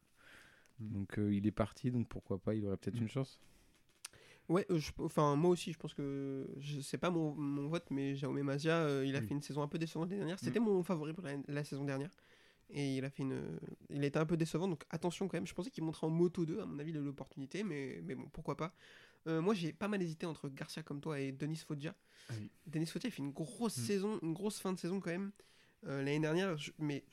[0.80, 0.94] Mm.
[0.94, 3.04] Donc euh, il est parti, donc pourquoi pas, il aurait peut-être Mm.
[3.04, 3.39] une chance.
[4.50, 8.15] Ouais, je- enfin moi aussi, je pense que je sais pas mon, mon vote, mais
[8.15, 9.28] Jaume Mazia, euh, il a Oui.
[9.28, 10.36] fait une saison un peu décevante l'année dernière.
[10.36, 10.44] Mm.
[10.46, 12.10] C'était mon favori pour la, la saison dernière.
[12.73, 15.45] Et il a fait une, il était un peu décevant, donc attention quand même.
[15.47, 18.55] Je pensais qu'il montrait en moto 2, à mon avis, l'opportunité, mais, mais bon, pourquoi
[18.55, 18.73] pas.
[19.27, 21.93] Euh, moi, j'ai pas mal hésité entre Garcia comme toi et Denis Foggia.
[22.29, 22.49] Ah oui.
[22.67, 23.81] Denis Foggia, il fait une grosse Mm.
[23.86, 25.31] saison, une grosse fin de saison quand même.
[25.86, 27.03] Euh, L'année dernière, je- mais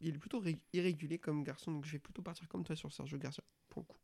[0.00, 2.92] il est plutôt ré- irrégulier comme garçon, donc je vais plutôt partir comme toi sur
[2.92, 3.98] Sergio Garcia, pour le coup.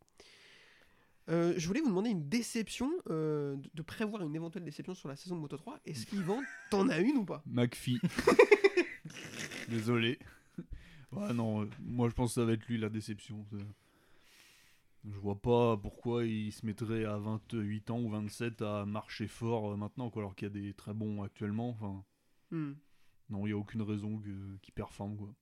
[1.29, 5.17] Euh, je voulais vous demander une déception, de, de prévoir une éventuelle déception sur la
[5.17, 5.79] saison de Moto 3.
[5.85, 6.07] Est-ce
[6.37, 7.43] qu'Yvan, t'en as une ou pas?
[7.47, 8.01] McPhee.
[9.69, 10.19] Désolé.
[11.13, 13.47] Ouais, non, euh, moi je pense que ça va être lui la déception.
[15.05, 19.73] Je vois pas pourquoi il se mettrait à 28 ans ou 27 à marcher fort
[19.73, 21.71] euh, maintenant, quoi, alors qu'il y a des très bons actuellement.
[21.71, 22.05] Enfin,
[22.51, 22.75] Hmm.
[23.31, 25.35] non, il y a aucune raison que- qu'il performe, quoi.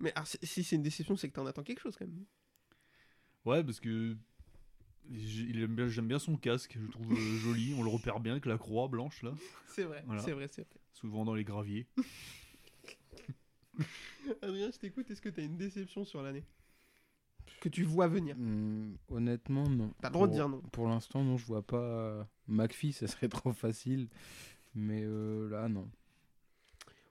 [0.00, 2.24] Mais alors, si- si c'est une déception, c'est que t'en attends quelque chose quand même.
[3.44, 4.16] Ouais, parce que
[5.10, 7.74] j'ai- il aime bien- j'aime bien son casque, je le trouve euh, joli.
[7.76, 9.32] On le repère bien avec la croix blanche, là,
[9.68, 10.22] C'est vrai, Voilà.
[10.22, 10.80] c'est vrai, c'est vrai.
[10.92, 11.86] souvent dans les graviers.
[14.42, 16.44] Adrien, je t'écoute, est-ce que t'as une déception sur l'année
[17.60, 18.36] Que tu vois venir?
[18.38, 19.92] Hmm, honnêtement, non.
[20.00, 20.60] T'as le droit de dire non.
[20.72, 22.28] Pour l'instant, non, je vois pas.
[22.48, 24.08] McPhee, ça serait trop facile.
[24.74, 25.88] Mais euh, là, non.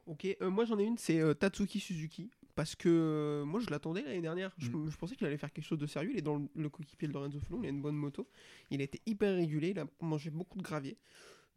[0.08, 2.32] Ok, euh, moi j'en ai une, c'est euh, Tatsuki Suzuki.
[2.56, 4.52] parce que moi je l'attendais l'année dernière.
[4.58, 4.90] Je, Mm.
[4.90, 6.12] je pensais qu'il allait faire quelque chose de sérieux.
[6.14, 8.28] Il est dans le, le coéquipier de Lorenzo Felon, il a une bonne moto.
[8.72, 10.98] Il a été hyper régulé, il a mangé beaucoup de gravier.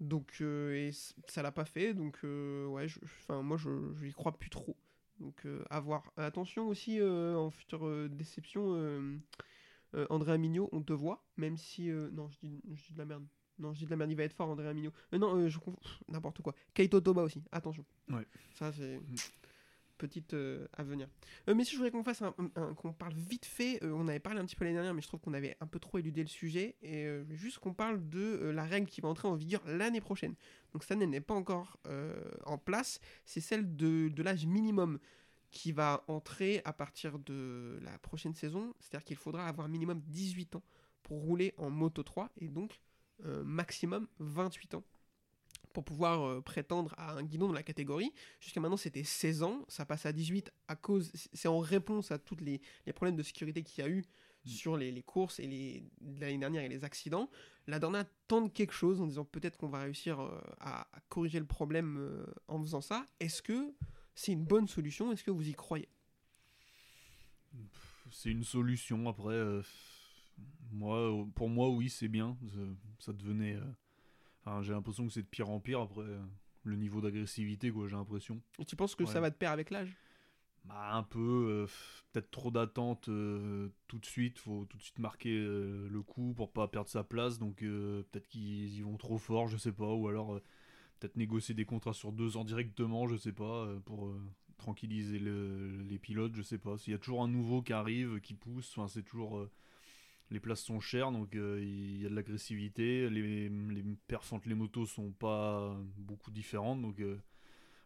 [0.00, 0.90] Donc, et
[1.28, 1.94] ça l'a pas fait.
[1.94, 4.76] Donc, ouais, je- enfin, moi je, je y crois plus trop.
[5.22, 6.12] Donc, euh, à voir.
[6.16, 8.74] Attention aussi euh, en future euh, déception,
[10.10, 11.90] André Mignot, on te voit, même si.
[11.90, 13.24] euh, non, je dis, je dis de la merde.
[13.58, 14.66] Non, je dis de la merde, il va être fort, André.
[14.66, 16.54] Euh, non, euh, je confonds- n'importe quoi.
[16.74, 17.84] Keito Toba aussi, attention.
[18.08, 18.26] Ouais.
[18.54, 19.00] Ça, c'est
[20.02, 21.08] petite euh, à venir.
[21.48, 24.18] Euh, mais si je voulais qu'on fasse un, qu'on parle vite fait, euh, on avait
[24.18, 26.22] parlé un petit peu l'année dernière, mais je trouve qu'on avait un peu trop éludé
[26.22, 29.62] le sujet, et euh, juste qu'on parle de la règle qui va entrer en vigueur
[29.66, 30.34] l'année prochaine.
[30.72, 31.78] Donc cette année n'est pas encore
[32.46, 34.98] en place, c'est celle de, de l'âge minimum
[35.50, 40.56] qui va entrer à partir de la prochaine saison, c'est-à-dire qu'il faudra avoir minimum 18
[40.56, 40.62] ans
[41.02, 42.80] pour rouler en Moto 3, et donc
[43.44, 44.84] maximum 28 ans
[45.72, 48.12] pour pouvoir euh, prétendre à un guidon de la catégorie.
[48.40, 52.18] Jusqu'à maintenant, c'était 16 ans, ça passe à 18 à cause, c'est en réponse à
[52.18, 54.04] tous les, les problèmes de sécurité qu'il y a eu
[54.44, 54.50] Mm.
[54.50, 57.30] sur les, les courses et les l'année dernière et les accidents.
[57.66, 61.38] La Dorna tente quelque chose en disant peut-être qu'on va réussir euh, à, à corriger
[61.38, 63.06] le problème euh, en faisant ça.
[63.20, 63.72] Est-ce que
[64.14, 65.12] c'est une bonne solution?
[65.12, 65.88] Est-ce que vous y croyez?
[68.10, 69.08] C'est une solution.
[69.08, 69.62] Après,
[70.70, 72.36] moi, pour moi, oui, c'est bien.
[72.52, 72.58] Ça,
[72.98, 73.54] ça devenait.
[73.54, 73.64] euh,
[74.44, 75.80] enfin, j'ai l'impression que c'est de pire en pire.
[75.80, 76.20] Après, euh,
[76.64, 78.40] le niveau d'agressivité, quoi, j'ai l'impression.
[78.58, 79.96] Et tu penses que ça va de pair avec l'âge?
[80.64, 81.66] Bah, un peu, euh,
[82.12, 84.38] peut-être trop d'attente euh, tout de suite.
[84.38, 87.38] Faut tout de suite marquer euh, le coup pour pas perdre sa place.
[87.38, 89.92] Donc, peut-être qu'ils y vont trop fort, je sais pas.
[89.92, 90.40] Ou alors,
[91.00, 94.14] peut-être négocier des contrats sur deux ans directement, je sais pas, pour
[94.56, 96.78] tranquilliser le- les pilotes, je sais pas.
[96.78, 99.48] S'il y a toujours un nouveau qui arrive, qui pousse, enfin, c'est toujours.
[100.32, 103.08] Les places sont chères, donc euh, il y a de l'agressivité.
[103.10, 107.00] Les, les perfs entre les motos sont pas beaucoup différentes, donc.
[107.00, 107.18] euh,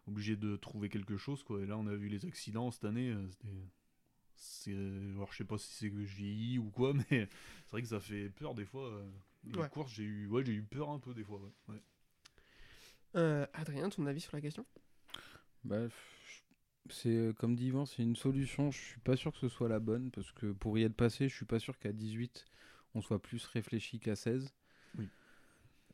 [0.08, 3.10] obligé de trouver quelque chose quoi et là on a vu les accidents cette année
[3.10, 3.48] euh, c'était
[4.36, 7.28] c'est alors je sais pas si c'est que je vieillis ou quoi mais
[7.64, 9.10] c'est vrai que ça fait peur des fois euh,
[9.44, 9.68] les Ouais.
[9.68, 11.82] courses j'ai eu ouais j'ai eu peur un peu des fois ouais, ouais.
[13.16, 14.64] Euh, Adrien, ton avis sur la question?
[15.64, 15.88] Bah,
[16.90, 18.70] c'est euh, comme dit Yvan, c'est une solution.
[18.70, 21.28] Je suis pas sûr que ce soit la bonne parce que pour y être passé,
[21.28, 22.46] je suis pas sûr qu'à 18
[22.94, 24.54] on soit plus réfléchi qu'à 16.
[24.98, 25.08] Oui.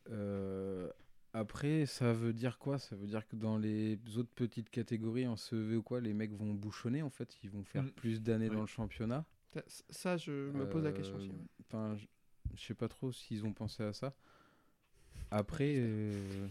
[0.09, 0.89] Euh,
[1.33, 2.77] après, ça veut dire quoi?
[2.79, 6.33] Ça veut dire que dans les autres petites catégories en CEV ou quoi, les mecs
[6.33, 7.89] vont bouchonner en fait, ils vont faire Mm.
[7.91, 9.25] plus d'années dans le championnat.
[9.53, 11.29] Ça- Ça, je me pose la question aussi.
[11.29, 11.47] Euh, ouais.
[11.67, 12.05] Enfin, je
[12.55, 14.13] je sais pas trop s'ils ont pensé à ça.
[15.31, 16.47] Après, euh,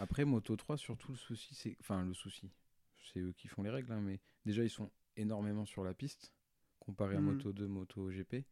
[0.00, 1.76] après Moto 3, surtout le souci, c'est.
[1.80, 2.50] Enfin, le souci,
[3.16, 6.34] c'est eux qui font les règles, hein, mais déjà, ils sont énormément sur la piste,
[6.80, 7.26] comparé à Mhm.
[7.32, 8.44] Moto 2, Moto GP.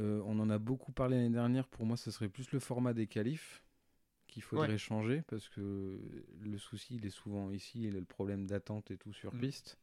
[0.00, 1.66] Euh, on en a beaucoup parlé l'année dernière.
[1.68, 3.64] Pour moi, ce serait plus le format des qualifs
[4.26, 4.78] qu'il faudrait Ouais.
[4.78, 5.98] changer parce que
[6.42, 9.38] le souci, il est souvent ici, il est le problème d'attente et tout sur Mm.
[9.40, 9.78] piste.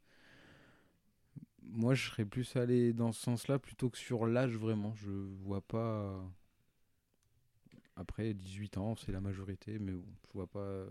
[1.64, 4.94] Moi, je serais plus allé dans ce sens-là plutôt que sur l'âge, vraiment.
[4.96, 6.24] Je vois pas.
[7.96, 10.86] Après, 18 ans, c'est la majorité, mais bon, je vois pas.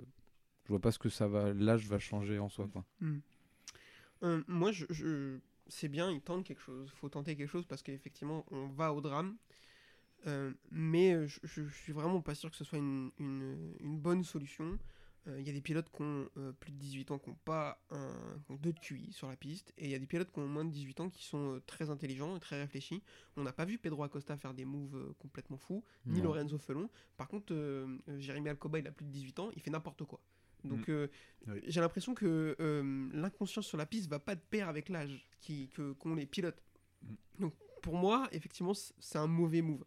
[0.64, 1.52] Je vois pas ce que ça va.
[1.52, 2.84] L'âge va changer en soi, quoi.
[4.22, 6.90] Euh, moi, je, je- c'est bien, ils tentent quelque chose.
[6.96, 9.36] faut tenter quelque chose parce qu'effectivement, on va au drame.
[10.28, 13.74] Euh, mais euh, je, je- je suis vraiment pas sûr que ce soit une, une-
[13.80, 14.78] une bonne solution.
[15.28, 17.36] Euh, Il y a des pilotes qui ont euh, plus de 18 ans qui n'ont
[17.44, 18.12] pas un,
[18.44, 19.72] qui ont deux de QI sur la piste.
[19.78, 21.60] Et il y a des pilotes qui ont moins de 18 ans qui sont euh,
[21.66, 23.02] très intelligents et très réfléchis.
[23.36, 26.26] On n'a pas vu Pedro Acosta faire des moves euh, complètement fous, ni Non.
[26.26, 26.88] Lorenzo Felon.
[27.16, 30.04] Par contre, euh, euh, Jérémy Alcoba, il a plus de 18 ans, il fait n'importe
[30.04, 30.20] quoi.
[30.64, 31.08] Donc, euh,
[31.48, 31.60] Oui.
[31.66, 35.68] j'ai l'impression que euh, l'inconscience sur la piste va pas de pair avec l'âge qui-
[35.68, 36.62] que- qu'ont les pilotes.
[37.02, 37.14] Mm.
[37.40, 39.84] Donc, pour moi, effectivement, c'est un mauvais move.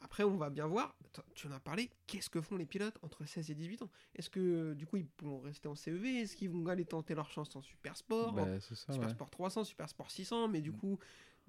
[0.00, 0.94] Après, on va bien voir,
[1.34, 3.90] tu en as parlé, qu'est-ce que font les pilotes entre 16 et 18 ans?
[4.14, 7.14] Est-ce que, euh, du coup, ils pourront rester en CEV Est-ce qu'ils vont aller tenter
[7.14, 8.34] leur chance en Super Sport?
[8.34, 9.08] Bah, ça, Super ouais.
[9.14, 10.76] Sport 300, Super Sport 600, mais du Mm.
[10.76, 10.98] coup,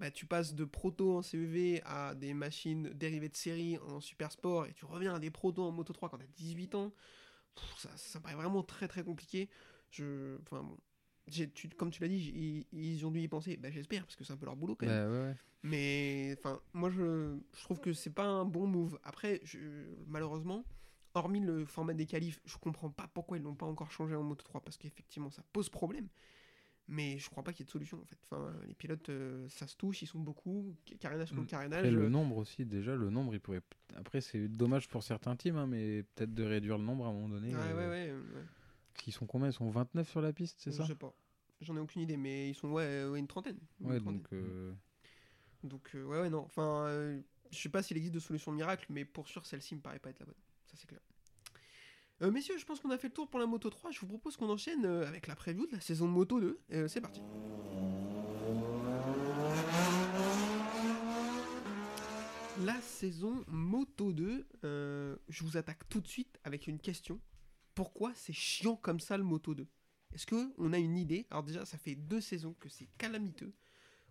[0.00, 4.32] bah, tu passes de proto en CEV à des machines dérivées de série en Super
[4.32, 6.92] Sport et tu reviens à des protos en Moto 3 quand tu as 18 ans.
[7.76, 9.48] Ça, paraît vraiment très très compliqué.
[9.90, 10.76] Je, enfin, bon,
[11.26, 13.56] j'ai- tu- comme tu l'as dit, ils, ils ont dû y penser.
[13.56, 15.06] Bah, J'espère, parce que c'est un peu leur boulot quand même.
[15.06, 15.36] Bah, ouais, ouais.
[15.64, 18.98] Mais enfin, moi je, je trouve que c'est pas un bon move.
[19.02, 19.58] Après, je,
[20.06, 20.64] malheureusement,
[21.14, 24.22] hormis le format des qualifs, je comprends pas pourquoi ils l'ont pas encore changé en
[24.22, 26.08] Moto 3 parce qu'effectivement ça pose problème.
[26.90, 28.16] Mais je crois pas qu'il y ait de solution en fait.
[28.24, 30.74] Enfin, les pilotes, euh, ça se touche, ils sont beaucoup.
[31.00, 31.46] Carénage contre Mm.
[31.46, 31.78] carénage.
[31.80, 33.60] Après, le euh, nombre aussi, déjà, le nombre, il pourrait.
[33.94, 37.12] Après, c'est dommage pour certains teams, hein, mais peut-être de réduire le nombre à un
[37.12, 37.50] moment donné.
[37.54, 38.12] Ouais, euh, ouais, ouais.
[38.36, 38.44] ouais.
[38.94, 39.48] Qu'ils sont combien?
[39.48, 40.86] Ils sont 29 sur la piste, c'est Je ça?
[40.86, 41.12] sais pas.
[41.60, 43.58] J'en ai aucune idée, mais ils sont ouais, ouais, une trentaine.
[43.80, 44.22] Une Ouais, trentaine.
[44.22, 44.32] donc.
[44.32, 44.72] euh,
[45.64, 46.40] Donc, ouais, ouais, non.
[46.40, 47.18] Enfin,
[47.50, 50.08] je sais pas s'il existe de solution miracle, mais pour sûr, celle-ci me paraît pas
[50.10, 50.34] être la bonne.
[50.66, 51.00] Ça, c'est clair.
[52.20, 53.92] Euh, messieurs, je pense qu'on a fait le tour pour la Moto 3.
[53.92, 56.58] Je vous propose qu'on enchaîne euh, avec la preview de la saison Moto 2.
[56.72, 57.20] Euh, c'est parti.
[62.64, 67.20] La saison Moto 2, euh, je vous attaque tout de suite avec une question.
[67.76, 69.68] Pourquoi c'est chiant comme ça le Moto 2
[70.12, 71.28] Est-ce qu'on a une idée?
[71.30, 73.52] Alors déjà, ça fait deux saisons que c'est calamiteux,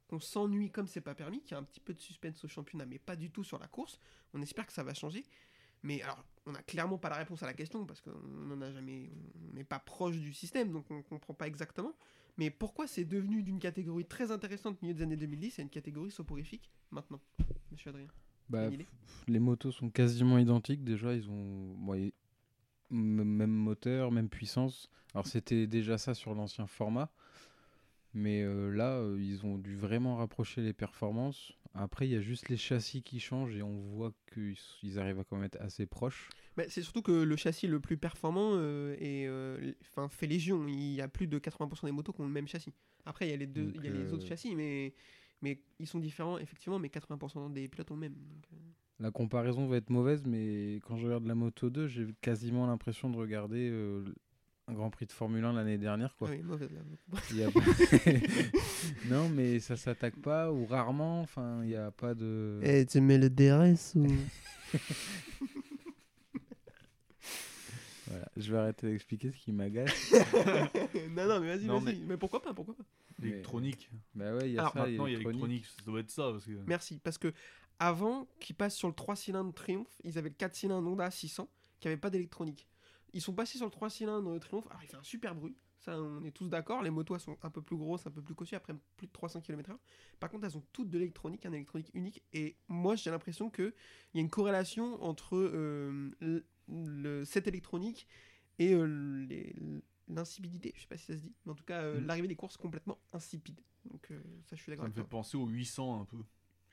[0.08, 2.48] qu'on s'ennuie comme c'est pas permis, qu'il y a un petit peu de suspense au
[2.48, 4.00] championnat, mais pas du tout sur la course.
[4.34, 5.26] On espère que ça va changer.
[5.84, 8.72] Mais alors, on n'a clairement pas la réponse à la question parce qu'on n'en a
[8.72, 9.10] jamais,
[9.50, 11.94] on n'est pas proche du système, donc on comprend pas exactement.
[12.38, 15.70] Mais pourquoi c'est devenu d'une catégorie très intéressante au milieu des années 2010 à une
[15.70, 17.20] catégorie soporifique maintenant,
[17.72, 18.08] Monsieur Adrien?
[18.50, 18.70] Bah,
[19.28, 20.84] les motos sont quasiment identiques.
[20.84, 22.12] Déjà, ils ont bon,
[22.90, 24.90] même moteur, même puissance.
[25.14, 27.12] Alors, c'était déjà ça sur l'ancien format.
[28.14, 31.54] Mais euh, là, euh, ils ont dû vraiment rapprocher les performances.
[31.78, 35.24] Après, il y a juste les châssis qui changent et on voit qu'ils arrivent à
[35.24, 36.30] quand même être assez proches.
[36.56, 39.74] Bah, c'est surtout que le châssis le plus performant euh, est, euh,
[40.10, 40.68] fait légion.
[40.68, 42.74] Il y a plus de 80% des motos qui ont le même châssis.
[43.06, 44.94] Après, il y a les, deux, Donc, il y a les euh, autres châssis, mais,
[45.42, 48.14] mais ils sont différents, effectivement, mais 80% des pilotes ont le même.
[48.14, 48.58] donc, euh,
[49.00, 53.10] La comparaison va être mauvaise, mais quand je regarde la Moto 2, j'ai quasiment l'impression
[53.12, 53.70] de regarder
[54.68, 56.16] un Grand Prix de Formule 1 l'année dernière.
[56.18, 56.30] Quoi.
[56.30, 56.42] oui,
[57.34, 57.48] là.
[59.10, 61.22] Non, mais ça s'attaque pas ou rarement.
[61.22, 62.60] Enfin, il n'y a pas de.
[62.64, 64.08] Eh, tu mets le DRS ou...
[68.10, 68.26] Voilà.
[68.38, 70.14] Je vais arrêter d'expliquer ce qui m'agace.
[71.10, 72.00] non, non, mais vas-y, Non, vas-y.
[72.06, 72.16] Mais...
[72.16, 72.86] pourquoi pas, pourquoi pas?
[73.20, 73.90] Mais- L'électronique.
[74.16, 74.80] bah ouais, il y a Alors, ça.
[74.86, 75.42] Maintenant, il y a l'électronique.
[75.42, 76.30] l'électronique, ça doit être ça.
[76.32, 76.52] Parce que...
[76.68, 77.34] Merci, parce que
[77.80, 81.50] avant qu'ils passent sur le 3 cylindres Triumph, ils avaient le 4 cylindres Honda 600
[81.82, 82.66] qui n'avait pas d'électronique.
[83.14, 86.00] Ils sont passés sur le 3 cylindres Triumph, alors il fait un super bruit, ça
[86.00, 88.36] on est tous d'accord, les motos elles sont un peu plus grosses, un peu plus
[88.36, 89.78] cossues, après plus de 300 km/h.
[90.20, 93.74] Par contre, elles ont toutes de l'électronique, un électronique unique, et moi j'ai l'impression qu'il
[94.14, 96.12] y a une corrélation entre euh,
[96.68, 98.08] le, cette électronique
[98.60, 98.86] et euh,
[99.30, 99.56] les-
[100.10, 102.06] l'insipidité, je sais pas si ça se dit, mais en tout cas euh, Mm.
[102.08, 103.60] l'arrivée des courses complètement insipide.
[103.86, 106.18] Donc euh, ça je suis d'accord Ça me fait penser au 800 un peu.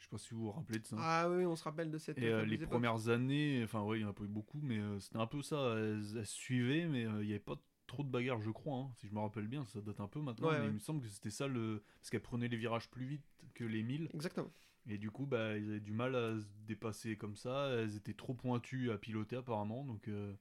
[0.04, 0.96] Je sais pas si vous vous rappelez de ça.
[0.98, 2.68] Ah oui, on se rappelle de cette Et euh, les époque.
[2.68, 5.26] premières années, enfin ouais, il y en a pas eu beaucoup, mais euh, c'était un
[5.26, 5.76] peu ça.
[5.78, 8.80] Elles, elles suivaient, mais euh, il n'y avait pas trop de bagarres, je crois.
[8.80, 8.90] hein.
[8.96, 10.68] Si je me rappelle bien, ça date un peu maintenant, Ouais, mais ouais.
[10.70, 11.82] il me semble que c'était ça le.
[12.00, 14.10] Parce qu'elles prenaient les virages plus vite que les 1000.
[14.12, 14.50] Exactement.
[14.86, 17.70] Et du coup, bah, ils avaient du mal à se dépasser comme ça.
[17.70, 20.34] Elles étaient trop pointues à piloter apparemment, donc euh,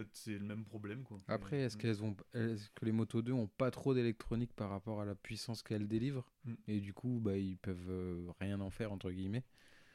[0.00, 1.18] peut-être c'est le même problème quoi.
[1.28, 1.80] Après, est-ce mm.
[1.80, 5.14] qu'elles ont, est-ce que les Moto 2 ont pas trop d'électronique par rapport à la
[5.14, 6.54] puissance qu'elles délivrent Mm.
[6.68, 9.44] Et du coup, bah, ils peuvent euh, rien en faire entre guillemets?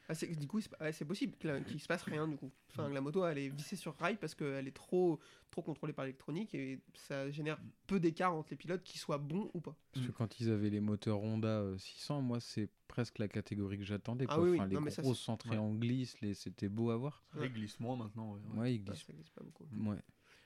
[0.08, 2.36] Ah, c'est- du coup, c'est ouais, c'est possible que la- qu'il se passe rien du
[2.36, 2.50] coup.
[2.70, 5.18] Enfin, la moto elle est vissée sur rail parce qu'elle est trop,
[5.50, 9.50] trop contrôlée par l'électronique et ça génère peu d'écart entre les pilotes qui soient bons
[9.54, 9.76] ou pas.
[9.92, 13.78] Parce que quand ils avaient les moteurs Honda euh, 600, moi, c'est presque la catégorie
[13.78, 14.26] que j'attendais.
[14.28, 14.44] Ah quoi.
[14.44, 14.56] oui, oui.
[14.58, 15.56] Enfin, les Non, mais ça, Ouais.
[15.56, 16.34] en glisse, les...
[16.34, 17.24] c'était beau à voir.
[17.36, 18.32] Ça glisse moins maintenant.
[18.34, 18.58] ouais, ouais.
[18.60, 19.04] Ouais, ils glissent.
[19.06, 19.64] ça glisse pas beaucoup.
[19.88, 19.98] Ouais.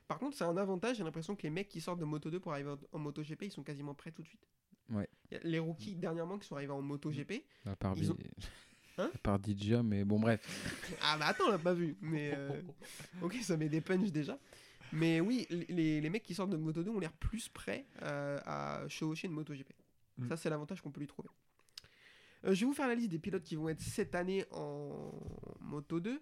[0.08, 0.96] Par contre, c'est un avantage.
[0.96, 3.42] J'ai l'impression que les mecs qui sortent de Moto 2 pour arriver en, Moto GP,
[3.42, 4.48] ils sont quasiment prêts tout de suite.
[4.88, 5.08] Ouais.
[5.30, 7.44] Y a les rookies dernièrement qui sont arrivés en Moto GP.
[7.66, 8.16] À part, Ils ont-
[9.00, 10.40] Hein à part Didja, mais bon, bref.
[11.02, 11.96] Ah bah attends, on l'a pas vu.
[12.00, 12.60] Mais euh,
[13.22, 14.38] ok, ça met des punches déjà.
[14.92, 18.38] Mais oui, les, les mecs qui sortent de Moto 2 ont l'air plus prêts euh,
[18.44, 19.70] à chevaucher une Moto GP.
[20.18, 20.28] Mm.
[20.28, 21.28] Ça, c'est l'avantage qu'on peut lui trouver.
[22.44, 25.12] Euh, je vais vous faire la liste des pilotes qui vont être cette année en
[25.60, 26.20] Moto 2.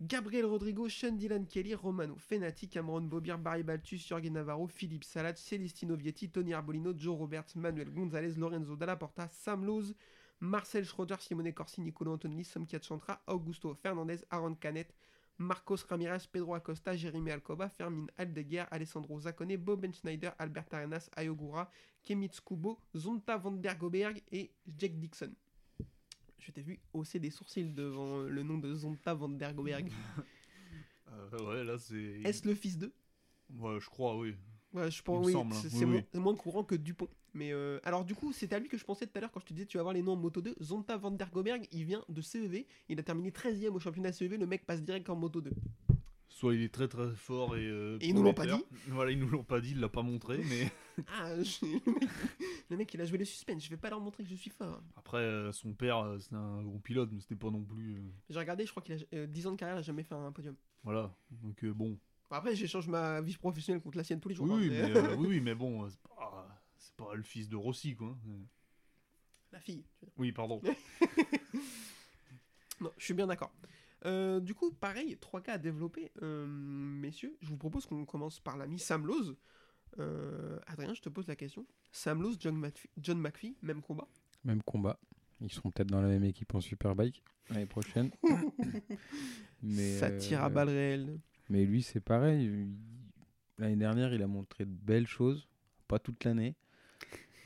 [0.00, 5.36] Gabriel Rodrigo, Sean Dylan Kelly, Romano Fenati, Cameron Bobir, Barry Baltus, Jorge Navarro, Philippe Salat,
[5.36, 9.94] Celestino Vietti, Tony Arbolino, Joe Roberts, Manuel Gonzalez, Lorenzo Dalla Porta, Sam Lowe,
[10.40, 14.92] Marcel Schroeder, Simone Corsi, Nicolo Antonelli, Somkiat Chantra, Augusto Fernandez, Aaron Canet,
[15.38, 21.70] Marcos Ramirez, Pedro Acosta, Jérémy Alcoba, Fermin Aldeguer, Alessandro Zaccone, Boben Schneider, Albert Arenas, Ayogura,
[22.02, 25.32] Kemitz Kubo, Zonta van der Goberg et Jack Dixon.
[26.38, 29.90] Je t'ai vu hausser des sourcils devant le nom de Zonta van der Goberg.
[31.08, 32.20] Euh, ouais, là c'est.
[32.24, 32.92] Est-ce le fils d'eux
[33.54, 34.34] Ouais, je crois, oui.
[34.72, 35.48] Ouais, je pense oui, hein.
[35.52, 35.90] c'est Oui, c'est oui.
[35.92, 37.08] moins, c'est moins courant que Dupont.
[37.36, 39.40] Mais euh, alors du coup, c'est à lui que je pensais tout à l'heure quand
[39.40, 40.56] je te disais tu vas voir les noms en Moto 2.
[40.62, 44.38] Zonta van der Goberg, il vient de CEV, il a terminé 13ème au championnat CEV,
[44.38, 45.50] le mec passe direct en Moto 2.
[46.28, 47.66] Soit il est très très fort et.
[47.66, 48.68] euh, Et ils nous l'ont pas prometteur.
[48.88, 50.70] Voilà, ils nous l'ont pas dit, il l'a pas montré, mais
[51.08, 52.08] Ah, je- le, mec,
[52.70, 54.50] le mec, il a joué le suspense, je vais pas leur montrer que je suis
[54.50, 54.82] fort.
[54.96, 58.02] après euh, son père euh, c'était un bon pilote, mais c'était pas non plus.
[58.30, 60.14] J'ai regardé, je crois qu'il a euh, 10 ans de carrière, il a jamais fait
[60.14, 60.56] un podium.
[60.84, 61.98] Voilà, donc bon.
[62.30, 64.46] Après, j'échange ma vie professionnelle contre la sienne tous les jours.
[64.50, 67.94] Oui, hein, mais- mais, oui, mais bon, c'est pas, c'est pas le fils de Rossi,
[67.94, 68.08] quoi.
[68.26, 68.44] hein.
[69.52, 69.84] La fille.
[70.00, 70.14] je veux dire.
[70.18, 70.60] Oui, pardon.
[72.80, 73.52] Non, je suis bien d'accord.
[74.04, 76.12] Euh, du coup, pareil, 3K à développer.
[76.22, 79.34] Euh, messieurs, je vous propose qu'on commence par l'ami Sam Lowe.
[79.98, 81.66] Euh, Adrien, je te pose la question.
[81.90, 84.06] Sam Lowe, John, McPhee, John McPhee, même combat.
[84.44, 84.98] Même combat.
[85.40, 88.10] Ils seront peut-être dans la même équipe en Superbike l'année prochaine.
[89.62, 91.18] Mais, Ça tire à balles réelles.
[91.48, 92.44] Mais lui, c'est pareil.
[92.44, 92.76] il-
[93.58, 95.48] L'année dernière, il a montré de belles choses.
[95.88, 96.54] Pas toute l'année.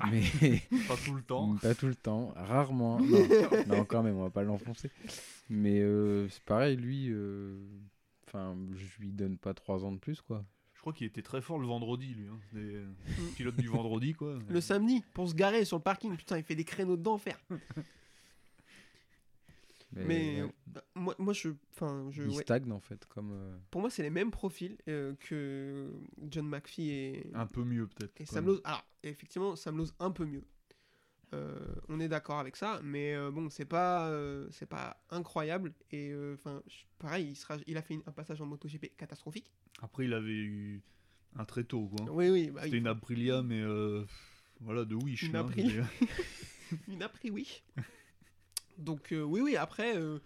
[0.10, 0.22] Mais
[0.88, 1.56] Pas tout le temps.
[1.62, 2.32] pas tout le temps.
[2.36, 3.00] Rarement.
[3.00, 3.26] Non,
[3.68, 4.90] non, quand même, on va pas l'enfoncer.
[5.48, 7.08] Mais euh, c'est pareil, lui.
[7.10, 7.56] euh,
[8.26, 10.44] Enfin, je lui donne pas 3 ans de plus, quoi.
[10.74, 12.28] Je crois qu'il était très fort le vendredi, lui.
[12.28, 12.38] Hein.
[12.48, 12.78] C'était
[13.36, 14.38] pilote du vendredi, quoi.
[14.48, 17.36] Le samedi, pour se garer sur le parking, putain, il fait des créneaux d'enfer.
[19.92, 21.48] Mais, Mais ouais, euh, moi, moi, je.
[21.74, 22.22] Enfin, je.
[22.22, 22.42] il ouais.
[22.42, 23.04] stagne, en fait.
[23.06, 25.90] Comme, euh, Pour moi, c'est les mêmes profils euh, que
[26.28, 28.20] John McPhee et, Un peu mieux, peut-être.
[28.20, 28.46] et Sam.
[28.46, 28.60] Lowe.
[28.64, 30.44] Alors, effectivement, Sam Lowe un peu mieux.
[31.32, 35.72] Euh, on est d'accord avec ça, mais euh, bon, c'est pas, euh, c'est pas incroyable.
[35.92, 36.60] Et enfin,
[36.98, 39.48] pareil, il, sera, il a fait une- un passage en MotoGP catastrophique.
[39.80, 40.82] Après, il avait eu
[41.36, 42.10] un très tôt, quoi.
[42.12, 44.04] Oui, oui, bah, C'était il- une Aprilia, mais euh,
[44.60, 45.22] voilà, de Wish.
[45.22, 45.84] Une hein, Aprilia.
[46.00, 46.08] mais-
[46.94, 47.62] une après, oui.
[48.80, 50.18] Donc, euh, oui, oui, après, euh,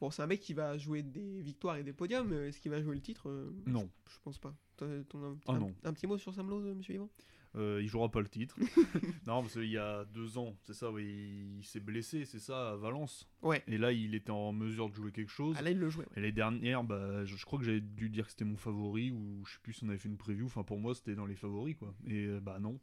[0.00, 2.32] bon, c'est un mec qui va jouer des victoires et des podiums.
[2.32, 4.54] euh, Est-ce qu'il va jouer le titre Euh, Non, Je, je pense pas.
[4.82, 5.02] Un,
[5.46, 5.74] Ah un- non.
[5.84, 7.08] un petit mot sur Sam Lowe, monsieur Yvan?
[7.56, 8.56] Euh, il jouera pas le titre.
[9.28, 12.72] non, parce qu'il y a deux ans, c'est ça, oui, il s'est blessé, c'est ça,
[12.72, 13.28] à Valence.
[13.42, 13.62] Ouais.
[13.68, 15.54] Et là, il était en mesure de jouer quelque chose.
[15.56, 16.04] Ah, là, il le jouait.
[16.06, 16.12] ouais.
[16.16, 19.12] Et les dernières, bah, je, je crois que j'avais dû dire que c'était mon favori,
[19.12, 20.46] ou je sais plus si on avait fait une preview.
[20.46, 21.94] Enfin, pour moi, c'était dans les favoris, quoi.
[22.08, 22.80] Et euh, bah non,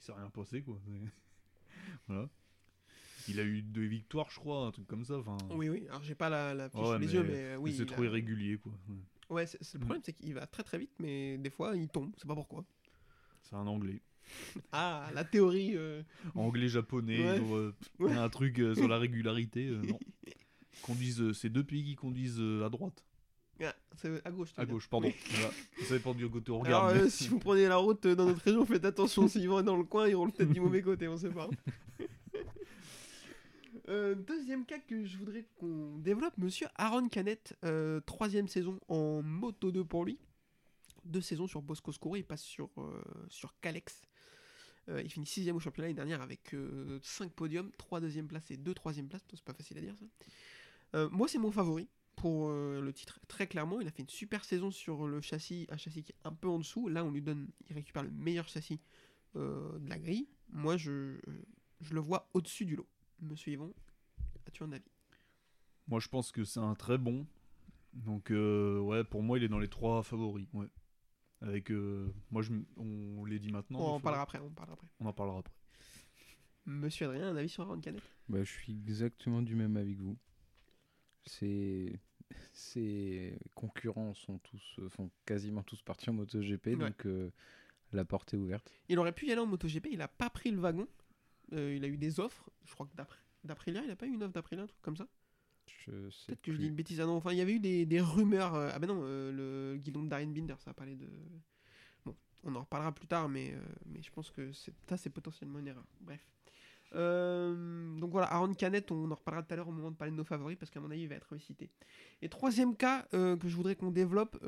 [0.00, 0.80] il s'est rien passé, quoi.
[0.84, 0.90] C'est-
[2.08, 2.28] voilà.
[3.28, 5.18] Il a eu deux victoires, je crois, un truc comme ça.
[5.18, 5.84] Enfin, Oui, oui.
[5.88, 7.72] Alors, j'ai pas la, la fiche Ouais, les mais- yeux, mais euh, oui.
[7.74, 8.72] c'est il trop a- irrégulier, quoi.
[8.88, 8.96] Ouais.
[9.36, 12.12] Ouais, le problème, c'est qu'il va très très vite, mais des fois, il tombe.
[12.18, 12.64] C'est pas pourquoi.
[13.42, 14.00] C'est un anglais.
[14.72, 15.72] Ah, la théorie.
[15.76, 16.02] euh,
[16.34, 17.40] Anglais, japonais, Ouais.
[17.52, 18.12] euh, Ouais.
[18.12, 19.66] un truc euh, sur la régularité.
[19.66, 19.98] non.
[20.82, 23.04] Conduisent, c'est deux pays qui conduisent à droite.
[23.62, 24.50] ah, c'est à gauche.
[24.56, 25.08] À gauche, pardon.
[25.08, 25.14] Oui.
[25.30, 25.50] Voilà.
[25.86, 27.04] Ça dépend du côté on Alors, regarde.
[27.04, 29.28] mais- si vous prenez la route dans notre région, faites attention.
[29.28, 31.48] S'ils vont dans le coin, ils roulent peut-être du mauvais côté, on sait pas.
[33.88, 39.22] Euh, deuxième cas que je voudrais qu'on développe, monsieur Aaron Canet, euh, troisième saison en
[39.22, 40.18] Moto 2 pour lui.
[41.04, 44.02] Deux saisons sur Bosco Scuro, il passe sur, euh, sur Calex.
[44.88, 46.56] Il finit sixième au championnat l'année dernière avec
[47.02, 49.94] 5 podiums, 3 deuxième places et 2 troisième places, c'est pas facile à dire
[50.92, 51.08] ça.
[51.12, 53.80] Moi c'est mon favori pour le titre, très clairement.
[53.80, 56.48] Il a fait une super saison sur le châssis, un châssis qui est un peu
[56.48, 56.88] en dessous.
[56.88, 58.80] Là on lui donne, il récupère le meilleur châssis
[59.36, 60.26] de la grille.
[60.48, 61.16] Moi je,
[61.80, 62.88] je le vois au-dessus du lot.
[63.22, 63.72] Monsieur Yvon,
[64.46, 64.84] as-tu un avis?
[65.88, 67.26] Moi, je pense que c'est un très bon.
[67.92, 70.46] Donc, euh, ouais, pour moi, il est dans les trois favoris.
[70.52, 70.66] Ouais.
[71.40, 73.80] Avec, euh, moi, je, m- on les dit maintenant.
[73.80, 74.86] On en parlera après, on en parlera après.
[75.00, 75.54] On en parlera après.
[76.66, 78.02] Monsieur Adrien, un avis sur Aaron Canet?
[78.28, 80.16] Bah, je suis exactement du même avis que vous.
[81.26, 82.00] C'est
[82.54, 86.76] ses concurrents sont tous font quasiment tous partis en MotoGP, Ouais.
[86.76, 87.30] donc euh,
[87.92, 88.72] la porte est ouverte.
[88.88, 90.88] Il aurait pu y aller en MotoGP, il a pas pris le wagon.
[91.52, 94.12] Euh, il a eu des offres, je crois que d'après d'Aprilia, il a pas eu
[94.12, 95.06] une offre d'Aprilia, un truc comme ça?
[95.86, 97.00] Peut-être que je dis une bêtise.
[97.00, 98.54] Ah non, enfin, il y avait eu des, des rumeurs.
[98.54, 101.06] euh, ah ben non, euh, le guidon de Darren Binder, ça a parlé de.
[102.04, 103.54] Bon, on en reparlera plus tard, mais,
[103.86, 105.84] mais je pense que ça, c'est potentiellement une erreur.
[106.00, 106.26] Bref.
[106.92, 110.16] Donc voilà, Aaron Canet, on en reparlera tout à l'heure au moment de parler de
[110.16, 111.70] nos favoris, parce qu'à mon avis, il va être cité.
[112.20, 114.38] Et troisième cas que je voudrais qu'on développe,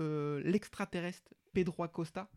[0.45, 2.31] l'extraterrestre Pedro Acosta.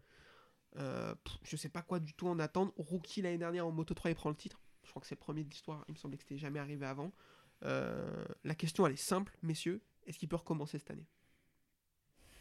[0.78, 2.74] Euh, pff, je sais pas quoi du tout en attendre.
[2.78, 4.62] Rookie l'année dernière en Moto 3, il prend le titre.
[4.84, 5.84] Je crois que c'est le premier de l'histoire.
[5.88, 7.12] Il me semblait que c'était jamais arrivé avant.
[7.64, 9.82] Euh, la question, elle est simple, messieurs.
[10.06, 11.08] Est-ce qu'il peut recommencer cette année?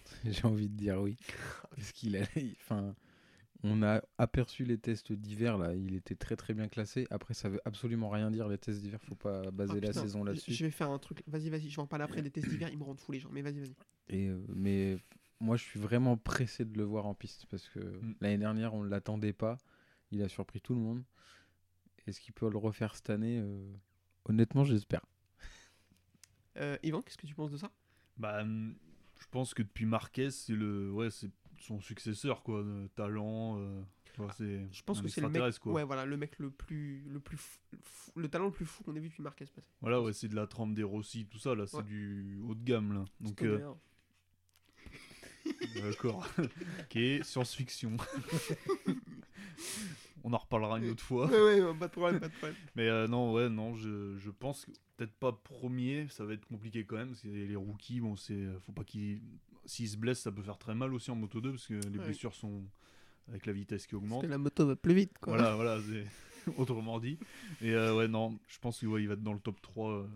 [0.24, 1.16] J'ai envie de dire oui.
[1.76, 2.26] Parce qu'il a.
[2.60, 2.94] Enfin,
[3.62, 7.06] on a aperçu les tests d'hiver là, il était très très bien classé.
[7.10, 10.02] Après, ça veut absolument rien dire les tests d'hiver, faut pas baser Ah, la putain,
[10.02, 10.52] saison là-dessus.
[10.52, 11.22] Je vais faire un truc.
[11.26, 12.68] Vas-y, vas-y, je vais en parler après des tests d'hiver.
[12.72, 13.74] Ils me rendent fou les gens, mais vas-y, vas-y.
[14.08, 14.98] Et euh, mais
[15.40, 18.14] moi, je suis vraiment pressé de le voir en piste parce que Mm.
[18.20, 19.58] l'année dernière, on ne l'attendait pas.
[20.10, 21.02] Il a surpris tout le monde.
[22.06, 23.72] Est-ce qu'il peut le refaire cette année Euh,
[24.24, 25.04] Honnêtement, j'espère.
[26.56, 27.70] Euh, Yvan, qu'est-ce que tu penses de ça?
[28.16, 28.74] Bah, hum,
[29.20, 32.64] je pense que depuis Marquez, c'est le, ouais, c'est son successeur, quoi.
[32.94, 33.58] talent.
[33.58, 33.82] euh,
[34.36, 35.58] c'est Je pense que c'est le mec.
[35.58, 35.74] quoi.
[35.74, 38.82] Ouais, voilà, le mec le plus, le plus, fou- fou- le talent le plus fou
[38.84, 39.62] qu'on ait vu depuis Marquez passer.
[39.82, 41.82] Voilà, ouais, c'est de la trempe des Rossi, tout ça, là, c'est Ouais.
[41.82, 43.04] du haut de gamme, là.
[43.20, 43.70] Donc, euh,
[45.82, 46.26] d'accord.
[46.38, 47.96] ok, science-fiction.
[50.24, 51.26] On en reparlera une autre fois.
[51.28, 52.56] Ouais, ouais, pas de problème, pas de problème.
[52.74, 56.46] Mais euh, non, ouais, non, je, je pense que peut-être pas premier, ça va être
[56.46, 57.08] compliqué quand même.
[57.08, 59.20] Parce que les rookies, bon, c'est, faut pas qu'ils,
[59.64, 61.98] s'ils se blessent, ça peut faire très mal aussi en moto 2 parce que les
[61.98, 62.04] Ouais.
[62.06, 62.64] blessures sont
[63.28, 64.20] avec la vitesse qui augmente.
[64.20, 65.36] Parce que la moto va plus vite, quoi.
[65.36, 66.04] Voilà, voilà, c'est
[66.56, 67.18] autrement dit.
[67.60, 69.90] Et euh, ouais, non, je pense qu'il va être dans le top 3.
[69.92, 70.06] euh.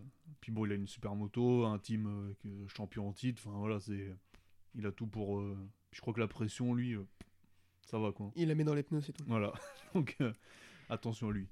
[0.41, 3.43] Puis bon, il a une super moto, un team euh, euh, champion en titre.
[3.47, 4.13] Enfin voilà, c'est,
[4.75, 5.39] il a tout pour.
[5.39, 5.57] euh,
[5.93, 7.05] je crois que la pression, lui, euh,
[7.83, 8.33] ça va quoi.
[8.37, 9.25] Il la met dans les pneus, c'est tout.
[9.27, 9.53] Voilà,
[9.95, 10.33] donc euh,
[10.89, 11.49] attention à lui.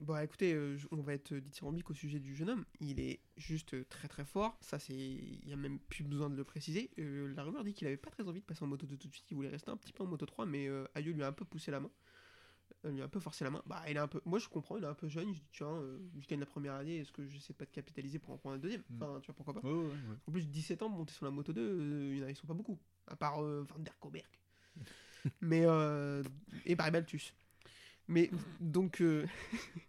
[0.00, 0.58] Bon, écoutez,
[0.90, 2.64] on va être dithyrambique au sujet du jeune homme.
[2.80, 4.58] Il est juste très très fort.
[4.60, 6.90] Ça, c'est, il y a même plus besoin de le préciser.
[6.96, 9.12] La rumeur dit qu'il avait pas très envie de passer en moto 2 tout de
[9.12, 9.30] suite.
[9.30, 11.44] Il voulait rester un petit peu en moto 3, mais Ayo lui a un peu
[11.44, 11.90] poussé la main.
[12.84, 13.62] Euh, lui a un peu forcé la main.
[13.66, 14.20] Bah, il est un peu.
[14.24, 14.76] Moi, je comprends.
[14.76, 15.32] Il est un peu jeune.
[15.34, 16.98] Je dis tiens, euh, je gagne la première année.
[16.98, 18.82] Est-ce que j'essaie pas de capitaliser pour en prendre la deuxième?
[18.90, 19.02] Mm.
[19.02, 19.66] Enfin, tu vois pourquoi pas?
[19.66, 20.16] Ouais, ouais, ouais.
[20.26, 22.36] En plus, 17 ans, monter sur la moto 2, euh, il y en a, ils
[22.36, 22.78] sont pas beaucoup.
[23.06, 24.28] À part euh, Van der Koberg.
[25.40, 25.62] Mais.
[25.64, 26.22] Euh,
[26.64, 27.34] et Barry Baltus.
[28.12, 29.00] Mais donc.
[29.00, 29.26] euh,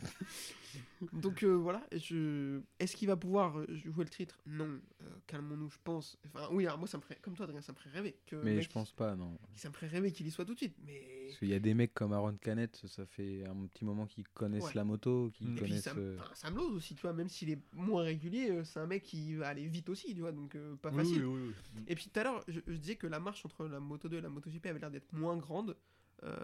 [1.14, 1.86] donc euh, voilà.
[1.92, 2.62] Je...
[2.80, 4.40] Est-ce qu'il va pouvoir euh, jouer le titre?
[4.46, 4.80] Non.
[5.02, 6.18] Euh, Calmons-nous, je pense.
[6.26, 7.18] Enfin, oui, alors moi, ça me ferait.
[7.22, 8.16] Comme toi, Adrien, ça me ferait rêver.
[8.26, 9.38] Que Mais je pense pas, non.
[9.56, 10.76] Ça me ferait rêver qu'il y soit tout de suite.
[10.86, 11.26] Mais.
[11.28, 14.28] Parce qu'il y a des mecs comme Aaron Canet, ça fait un petit moment qu'ils
[14.30, 14.72] connaissent Ouais.
[14.76, 15.84] la moto, qu'ils puis connaissent.
[15.84, 19.36] Sam, Sam Lowe aussi, tu vois, même s'il est moins régulier, c'est un mec qui
[19.36, 21.26] va aller vite aussi, tu vois, donc euh, pas Oui, facile.
[21.26, 21.84] oui, oui, oui.
[21.88, 24.18] Et puis tout à l'heure, je, je disais que la marche entre la Moto 2
[24.18, 25.76] et la MotoGP avait l'air d'être moins grande.
[26.24, 26.38] Euh,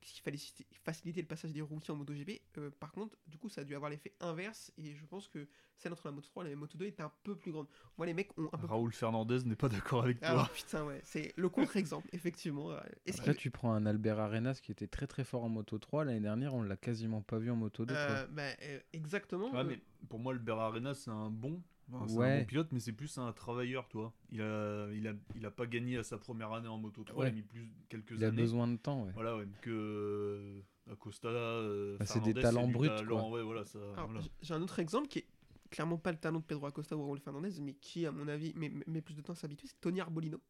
[0.00, 0.38] qu'il fallait
[0.84, 2.40] faciliter- le passage des rookies en MotoGP.
[2.58, 4.72] Euh, par contre, du coup, ça a dû avoir l'effet inverse.
[4.76, 7.12] Et je pense que celle entre la Moto 3 et la Moto 2 est un
[7.22, 7.68] peu plus grande.
[7.96, 10.46] Moi, les mecs ont un peu Raoul Fernandez n'est pas d'accord avec toi.
[10.46, 12.72] Ah, putain, ouais, c'est le contre-exemple, effectivement.
[13.06, 16.04] Est-ce Après, tu prends un Albert Arenas qui était très très fort en moto 3.
[16.04, 17.94] L'année dernière, on l'a quasiment pas vu en moto 2.
[17.94, 18.02] quoi.
[18.02, 19.50] Euh, bah, euh, exactement.
[19.52, 21.62] Ouais, euh, mais pour moi, le Arena, c'est un bon.
[21.92, 24.12] Enfin, c'est un bon pilote, mais c'est plus un travailleur, toi.
[24.30, 27.22] Il a, il a, il a pas gagné à sa première année en Moto 3,
[27.24, 27.28] Ouais.
[27.28, 28.36] il a mis plus quelques Il a années.
[28.36, 29.12] besoin de temps, ouais.
[29.14, 33.64] Voilà, ouais, que euh, Acosta, euh, Bah, c'est des talents bruts, voilà,
[33.96, 34.20] voilà.
[34.42, 35.26] J'ai un autre exemple qui est
[35.70, 38.52] clairement pas le talent de Pedro Acosta ou Raúl Fernandez, mais qui, à mon avis,
[38.56, 40.40] met, met plus de temps à s'habituer, c'est Tony Arbolino,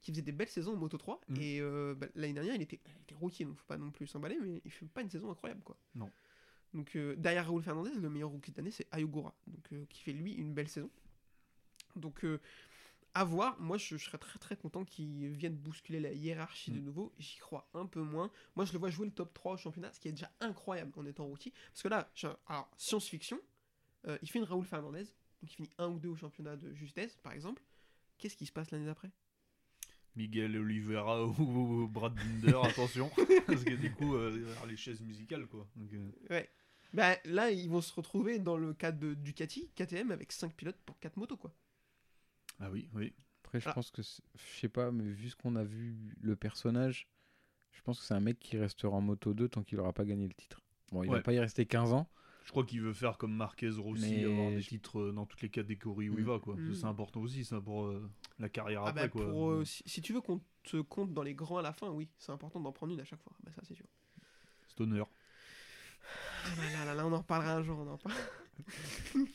[0.00, 1.20] qui faisait des belles saisons en Moto 3.
[1.28, 1.36] Mhm.
[1.40, 4.06] Et euh, bah, l'année dernière, il était, il était rookie, donc faut pas non plus
[4.06, 5.76] s'emballer, mais il fait pas une saison incroyable, quoi.
[5.94, 6.10] Non.
[6.74, 10.02] Donc euh, derrière Raúl Fernandez, le meilleur rookie de l'année, c'est Ayogura, donc euh, qui
[10.02, 10.90] fait lui une belle saison.
[11.96, 12.40] Donc euh,
[13.14, 13.60] à voir.
[13.60, 16.84] Moi, je, je serais très très content qu'il vienne bousculer la hiérarchie de Mm.
[16.84, 17.12] nouveau.
[17.18, 18.30] J'y crois un peu moins.
[18.56, 20.92] Moi, je le vois jouer le top 3 au championnat, ce qui est déjà incroyable
[20.96, 21.52] en étant rookie.
[21.72, 22.10] Parce que là,
[22.46, 23.38] alors, science-fiction,
[24.22, 27.18] il fait une Raoul Fernandez, donc il finit un ou deux au championnat de justesse,
[27.22, 27.62] par exemple.
[28.16, 29.10] Qu'est-ce qui se passe l'année d'après?
[30.16, 33.10] Miguel Oliveira ou Brad Binder, attention.
[33.46, 35.66] Parce que du coup, euh, les chaises musicales, quoi.
[35.76, 36.10] Donc, euh,
[36.92, 40.78] bah, Là, ils vont se retrouver dans le cadre de Ducati, KTM, avec 5 pilotes
[40.86, 41.52] pour 4 motos, quoi.
[42.60, 43.12] Ah oui, oui.
[43.44, 43.72] Après, je Ah.
[43.74, 47.08] pense que, c'est- je sais pas, mais vu ce qu'on a vu, le personnage,
[47.72, 50.04] je pense que c'est un mec qui restera en moto 2 tant qu'il aura pas
[50.04, 50.60] gagné le titre.
[50.90, 51.22] Bon, il va Ouais.
[51.22, 52.08] pas y rester 15 ans.
[52.44, 55.26] Je crois qu'il veut faire comme Marquez, Rossi, Mais avoir des je- titres euh, dans
[55.26, 56.18] toutes les catégories où Mm.
[56.18, 56.56] il va, quoi.
[56.56, 56.74] Mm.
[56.74, 59.30] C'est important aussi, ça, pour euh, la carrière Ah après, bah, quoi.
[59.30, 61.90] pour, euh, si, si tu veux qu'on te compte dans les grands à la fin,
[61.90, 63.32] oui, c'est important d'en prendre une à chaque fois.
[63.44, 63.86] Bah, ça, c'est sûr.
[64.66, 65.04] Stoner.
[66.44, 68.22] Ah là là là là, on en reparlera un jour, on en reparlera.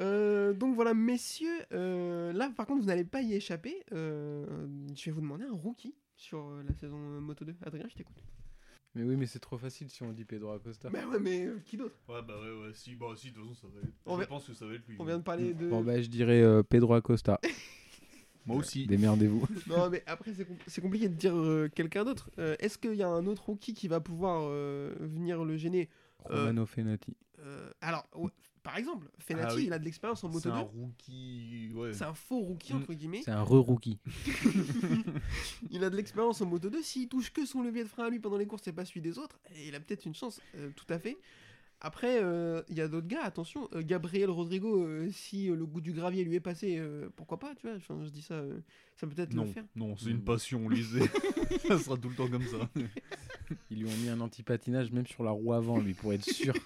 [0.00, 3.82] Euh, donc voilà, messieurs, euh, là par contre vous n'allez pas y échapper.
[3.92, 7.54] Euh, je vais vous demander un rookie sur euh, la saison euh, Moto 2.
[7.64, 8.22] Adrien, je t'écoute.
[8.94, 10.90] Mais oui, mais c'est trop facile si on dit Pedro Acosta.
[10.90, 11.94] Bah ouais, mais euh, qui d'autre?
[12.08, 12.74] Ouais, bah ouais, ouais.
[12.74, 13.94] Si, bah, si, de toute façon, ça va être...
[14.04, 14.96] On Je vient- pense que ça va être lui.
[14.98, 15.68] On vient de parler de.
[15.70, 17.40] Bon, bah, je dirais euh, Pedro Acosta.
[18.48, 18.86] Moi aussi.
[18.86, 19.46] Démerdez-vous.
[19.68, 22.30] Non, mais après c'est com- c'est compliqué de dire euh, quelqu'un d'autre.
[22.38, 25.88] Euh, Est-ce qu'il y a un autre rookie qui va pouvoir euh, venir le gêner?
[26.18, 27.16] Romano Fenati.
[27.40, 28.30] Euh, Alors, ouais,
[28.64, 29.64] par exemple, Fenati, Ah oui.
[29.66, 30.54] il a de l'expérience en C'est Moto 2.
[30.56, 31.70] un rookie.
[31.74, 31.92] Ouais.
[31.92, 32.76] C'est un faux rookie, Mm.
[32.76, 33.22] entre guillemets.
[33.24, 33.98] C'est un re-rookie.
[35.70, 36.82] Il a de l'expérience en Moto 2.
[36.82, 39.00] S'il touche que son levier de frein à lui pendant les courses et pas celui
[39.00, 41.16] des autres, il a peut-être une chance, euh, tout à fait.
[41.80, 43.68] Après, euh, il y a d'autres gars, attention.
[43.72, 47.38] euh, Gabriel Rodrigo, euh, si euh, le goût du gravier lui est passé, euh, pourquoi
[47.38, 47.76] pas, tu vois.
[47.76, 48.58] Enfin, je dis ça, euh,
[48.96, 49.64] ça peut le Non, faire.
[49.76, 50.24] non, c'est une Mm.
[50.24, 50.98] passion, lisez.
[51.68, 52.68] ça sera tout le temps comme ça.
[53.70, 56.52] Ils lui ont mis un anti-patinage même sur la roue avant, lui, pour être sûr.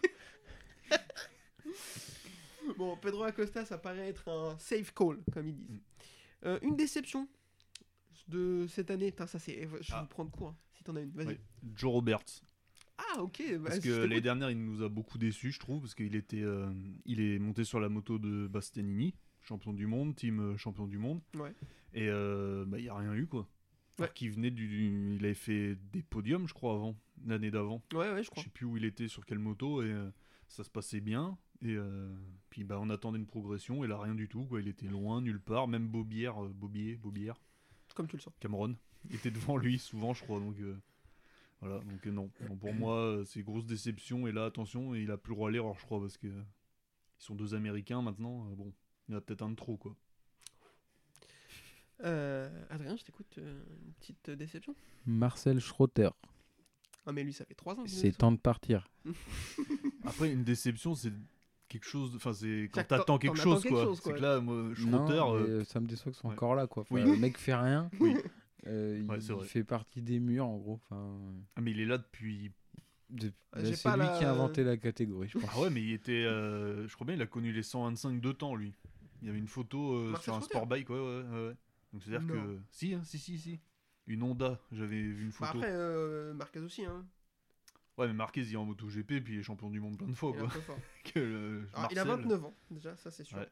[2.78, 5.70] Bon, Pedro Acosta, ça paraît être un safe call, comme ils disent.
[5.70, 5.80] Mm.
[6.46, 7.28] Euh, une déception
[8.28, 9.10] de cette année.
[9.10, 9.60] Putain, ça c'est.
[9.62, 10.00] Je vais Ah.
[10.02, 11.10] vous prendre court, hein, si t'en as une.
[11.10, 11.26] Vas-y.
[11.26, 11.40] Ouais.
[11.76, 12.24] Joe Roberts.
[13.14, 13.42] Ah, ok.
[13.58, 16.14] bah, Parce que je l'année dernière, il nous a beaucoup déçus, je trouve, parce qu'il
[16.14, 16.70] était, euh,
[17.04, 20.98] il est monté sur la moto de Bastianini, champion du monde, team euh, champion du
[20.98, 21.20] monde.
[21.34, 21.52] Ouais.
[21.94, 23.40] Et euh, bah, il n'y a rien eu, quoi.
[23.98, 24.04] Ouais.
[24.04, 26.96] Alors qu'il venait du, il avait fait des podiums, je crois, avant,
[27.26, 27.82] l'année d'avant.
[27.92, 28.42] Ouais, ouais, je Je crois.
[28.42, 30.10] sais plus où il était, sur quelle moto, et euh,
[30.48, 31.36] ça se passait bien.
[31.64, 31.76] Et
[32.50, 34.60] puis bah, on attendait une progression, et là rien du tout, quoi.
[34.60, 35.68] Il était loin, nulle part.
[35.68, 37.40] Même Bobière, Bobier, Bobière,
[37.94, 38.34] Comme tu le sens.
[38.40, 38.74] Cameron,
[39.12, 40.40] était devant lui souvent, je crois.
[40.40, 40.76] Donc euh,
[41.62, 42.30] voilà, donc euh, non.
[42.48, 44.26] Non, Pour moi, euh, c'est grosse déception.
[44.26, 46.34] Et là, attention, il a plus le droit à l'erreur, je crois, parce que ils
[47.18, 48.46] sont deux Américains maintenant.
[48.50, 48.72] euh, bon,
[49.08, 49.96] il y en a peut-être un de trop, quoi.
[52.04, 53.34] Euh, Adrien, je t'écoute.
[53.38, 54.74] euh, une petite déception.
[55.06, 56.10] Marcel Schroeter.
[57.06, 57.84] Ah, mais lui, ça fait 3 ans.
[57.84, 58.88] qu'il C'est est temps de partir.
[60.04, 61.12] Après, une déception, c'est
[61.68, 62.12] quelque chose.
[62.16, 63.84] Enfin, c'est quand C'est-à-dire que t'en- t'attends quelque t'en chose, attends quelque quoi.
[63.84, 64.12] chose, C'est quoi.
[64.14, 66.34] que là, moi, Non, Schroeter, mais, euh, euh, ça me déçoit qu'ils sont ouais.
[66.34, 66.82] encore là, quoi.
[66.82, 67.02] Enfin, Oui.
[67.02, 67.88] Le mec fait rien.
[68.00, 68.14] Oui.
[68.66, 70.80] Euh, Ouais, il c'est fait partie des murs, en gros.
[70.84, 71.18] Enfin,
[71.56, 72.52] ah, mais il est là depuis
[73.10, 75.50] De- bah, c'est pas lui la- qui a inventé la catégorie, je pense.
[75.52, 76.24] Ah ouais, mais il était.
[76.24, 78.72] euh, je crois bien, il a connu les 125 de temps, lui.
[79.20, 81.56] Il y avait une photo euh, sur un sport bike, ouais, ouais, ouais.
[81.92, 82.42] Donc c'est-à-dire Non.
[82.42, 82.58] que.
[82.70, 83.60] Si, hein, si, si, si.
[84.06, 85.58] Une Honda, j'avais vu une Bah, photo.
[85.58, 87.04] après, euh, Marquez aussi, hein.
[87.98, 90.14] Ouais, mais Marquez, il est en MotoGP, puis il est champion du monde plein de
[90.14, 90.54] fois, Il est un quoi.
[90.54, 90.78] peu fort.
[91.04, 93.36] Que, euh, Alors, il a Marcel- 29 ans, déjà, ça c'est sûr.
[93.38, 93.48] Ouais.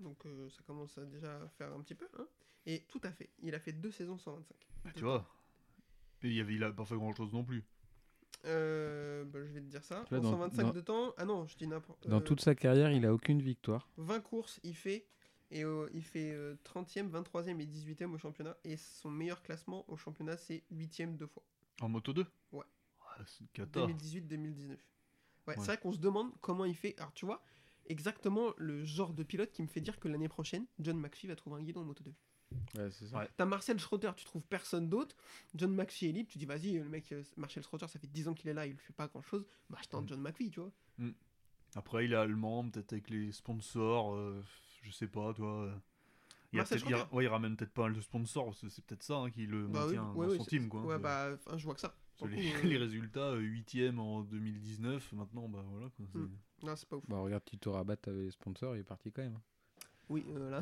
[0.00, 2.08] Donc euh, ça commence à déjà faire un petit peu.
[2.18, 2.26] Hein.
[2.66, 4.54] Et tout à fait, il a fait deux saisons 125.
[4.84, 5.26] Bah, tu vois.
[6.22, 7.64] Et il, avait, il a pas fait grand-chose non plus.
[8.46, 10.04] Euh, bah, je vais te dire ça.
[10.08, 11.14] Tu vois, En dans- 125 dans- de temps.
[11.18, 13.88] Ah non, je dis n'importe Dans euh, toute sa carrière, il a aucune victoire.
[13.98, 15.06] 20 courses, il fait.
[15.52, 18.56] Et euh, il fait euh, 30e, 23e et 18e au championnat.
[18.64, 21.42] Et son meilleur classement au championnat, c'est 8e deux fois.
[21.80, 22.64] En Moto 2 Ouais.
[23.02, 23.80] Ah, c'est une cata.
[23.86, 24.68] 2018-2019.
[24.70, 24.76] Ouais,
[25.46, 25.54] Ouais.
[25.56, 26.94] c'est vrai qu'on se demande comment il fait.
[26.98, 27.42] Alors tu vois,
[27.90, 31.36] exactement le genre de pilote qui me fait dire que l'année prochaine, John McPhee va
[31.36, 32.12] trouver un guidon en Moto 2.
[32.80, 33.18] Ouais, c'est ça.
[33.18, 33.28] Ouais.
[33.36, 35.16] T'as Marcel Schroeder, tu trouves personne d'autre.
[35.54, 38.26] John McPhee est libre, tu dis vas-y, le mec, euh, Marcel Schroeder, ça fait 10
[38.28, 39.44] ans qu'il est là, il fait pas grand chose.
[39.68, 40.08] Bah, je tente Mm.
[40.08, 40.72] John McPhee, tu vois.
[41.76, 44.42] Après, il est allemand, peut-être avec les sponsors, euh,
[44.82, 45.66] je sais pas, toi.
[45.66, 45.74] euh.
[46.52, 46.64] Il, a
[47.12, 49.82] ouais, il ramène peut-être pas mal de sponsors, c'est peut-être ça hein, qui le Bah
[49.86, 50.68] oui, maintient ouais, dans ouais, son team.
[50.68, 50.82] Quoi.
[50.82, 51.94] Ouais, bah, je vois que ça.
[52.28, 55.88] Les, le coup, euh, les résultats, 8ème en 2019, maintenant, bah voilà.
[55.96, 56.30] Quoi, c'est- Mm.
[56.62, 57.04] Non, c'est pas ouf.
[57.08, 59.36] Bah, regarde, Tito Rabat avait les sponsors, il est parti quand même.
[59.36, 59.42] hein.
[60.10, 60.60] Oui, euh, là,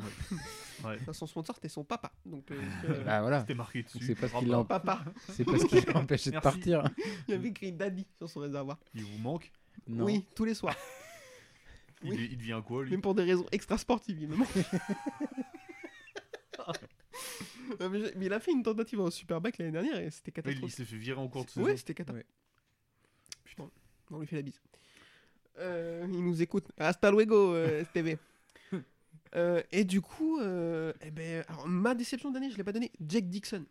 [0.85, 0.97] Ouais.
[1.13, 2.11] son sponsor, t'es son papa.
[2.25, 3.99] Donc, euh, euh, Bah voilà, C'était marqué dessus.
[4.05, 6.83] c'est parce Ah qu'il l'a papa, c'est parce qu'il l'a empêché de partir.
[7.27, 8.77] il y avait écrit Daddy sur son réservoir.
[8.93, 9.51] Il vous manque
[9.87, 10.05] Non.
[10.05, 10.75] Oui, tous les soirs.
[12.03, 12.17] il, Oui.
[12.21, 12.91] est- il devient quoi, lui?
[12.91, 14.49] Même pour des raisons extra-sportives, il me manque.
[17.91, 20.75] Mais, il a fait une tentative en Superbike l'année dernière et c'était Ouais, Il, catastrophique.
[20.75, 21.65] s'est fait virer en cours de saison.
[21.65, 22.13] Ouais, c'était cata.
[22.13, 22.25] Ouais.
[23.43, 23.69] Putain,
[24.11, 24.59] on lui fait la bise.
[25.57, 26.67] Euh, il nous écoute.
[26.77, 28.17] Hasta luego, euh, STV.
[29.35, 32.91] Euh, et du coup, euh, eh ben, alors, ma déception d'année, je l'ai pas donné.
[32.99, 33.63] Jack Dixon.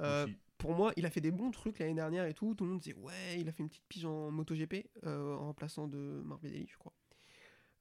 [0.00, 0.26] Euh.
[0.56, 2.54] Pour moi, il a fait des bons trucs l'année dernière et tout.
[2.56, 5.46] Tout le monde disait ouais, il a fait une petite pige en MotoGP euh, en
[5.46, 6.92] remplaçant de Morbidelli, je crois.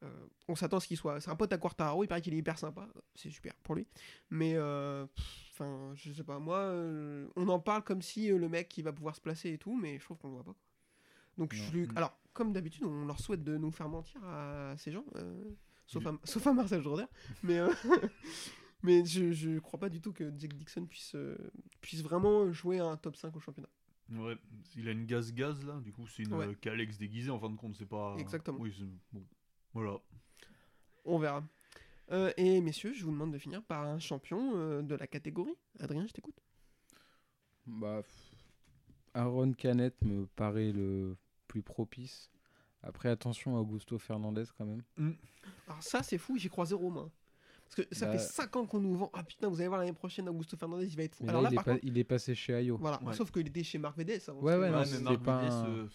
[0.03, 1.19] Euh, on s'attend à ce qu'il soit.
[1.21, 2.87] C'est un pote à Quartaro, il paraît qu'il est hyper sympa.
[3.15, 3.87] C'est super pour lui.
[4.29, 5.07] Mais euh,
[5.53, 6.37] enfin, je sais pas.
[6.39, 9.57] Moi, euh, on en parle comme si le mec il va pouvoir se placer et
[9.57, 10.55] tout, mais je trouve qu'on le voit pas.
[11.37, 11.59] Donc Non.
[11.63, 11.97] je lui- Mm.
[11.97, 15.05] alors comme d'habitude, on leur souhaite de nous faire mentir à ces gens,
[15.87, 17.07] sauf, à, sauf à Marcel Jourdain.
[17.41, 17.59] Mais
[18.83, 21.15] mais je, je crois pas du tout que Jack Dixon puisse
[21.81, 23.69] puisse vraiment jouer un top 5 au championnat.
[24.11, 24.37] Ouais,
[24.75, 26.55] il a une gaz-gaz là, du coup, c'est une Ouais.
[26.61, 28.15] Calex déguisée en fin de compte, c'est pas.
[28.19, 28.59] Exactement.
[28.59, 29.25] Oui, c'est- bon.
[29.73, 29.97] Voilà.
[31.05, 31.43] On verra.
[32.11, 35.55] Euh, et messieurs, je vous demande de finir par un champion euh, de la catégorie.
[35.79, 36.35] Adrien, je t'écoute.
[37.65, 38.01] Bah,
[39.13, 42.29] Aaron Canet me paraît le plus propice.
[42.83, 44.83] Après, attention à Augusto Fernandez quand même.
[45.67, 47.09] Alors ça, c'est fou, j'y crois zéro, moi.
[47.65, 49.09] Parce que ça Bah- fait 5 ans qu'on nous vend.
[49.13, 51.23] Ah putain, vous allez voir l'année prochaine, Augusto Fernandez, il va être fou.
[51.25, 52.77] Mais Alors là, là, il, est par pas- contre, il est passé chez Ayo.
[52.77, 53.03] voilà.
[53.03, 53.13] Ouais.
[53.13, 54.21] Sauf qu'il était chez Marc Védès.
[54.29, 55.87] avant, Ouais, ouais, non, mais Marc pas Vides, un- euh,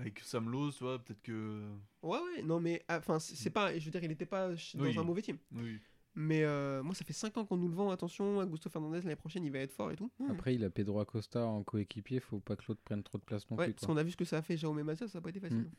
[0.00, 1.68] avec Sam Lowe, tu vois, peut-être que.
[2.02, 3.76] Ouais, ouais, non, mais ah, enfin, c'est c'est pas.
[3.78, 4.98] Je veux dire, il était pas dans Oui.
[4.98, 5.36] un mauvais team.
[5.52, 5.78] Oui.
[6.14, 7.90] Mais euh, moi, ça fait 5 ans qu'on nous le vend.
[7.90, 10.10] Attention, Augusto Fernandez, l'année prochaine, il va être fort et tout.
[10.18, 10.30] Hmm.
[10.32, 12.18] Après, il a Pedro Acosta en coéquipier.
[12.18, 13.74] Faut pas que l'autre prenne trop de place non ouais, plus.
[13.74, 15.38] parce qu'on a vu ce que ça a fait Jaume Mazia, ça a pas été
[15.40, 15.58] facile.
[15.58, 15.70] Mm.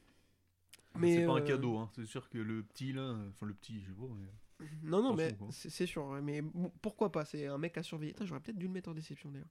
[0.99, 1.89] Mais c'est pas un euh, cadeau, hein.
[1.95, 4.03] c'est sûr que le petit là, enfin le petit, je sais pas.
[4.59, 6.21] mais- Non, non, Attention, mais c'est sûr.
[6.21, 8.13] Mais bon, pourquoi pas C'est un mec à surveiller.
[8.21, 9.47] J'aurais peut-être dû le mettre en déception d'ailleurs.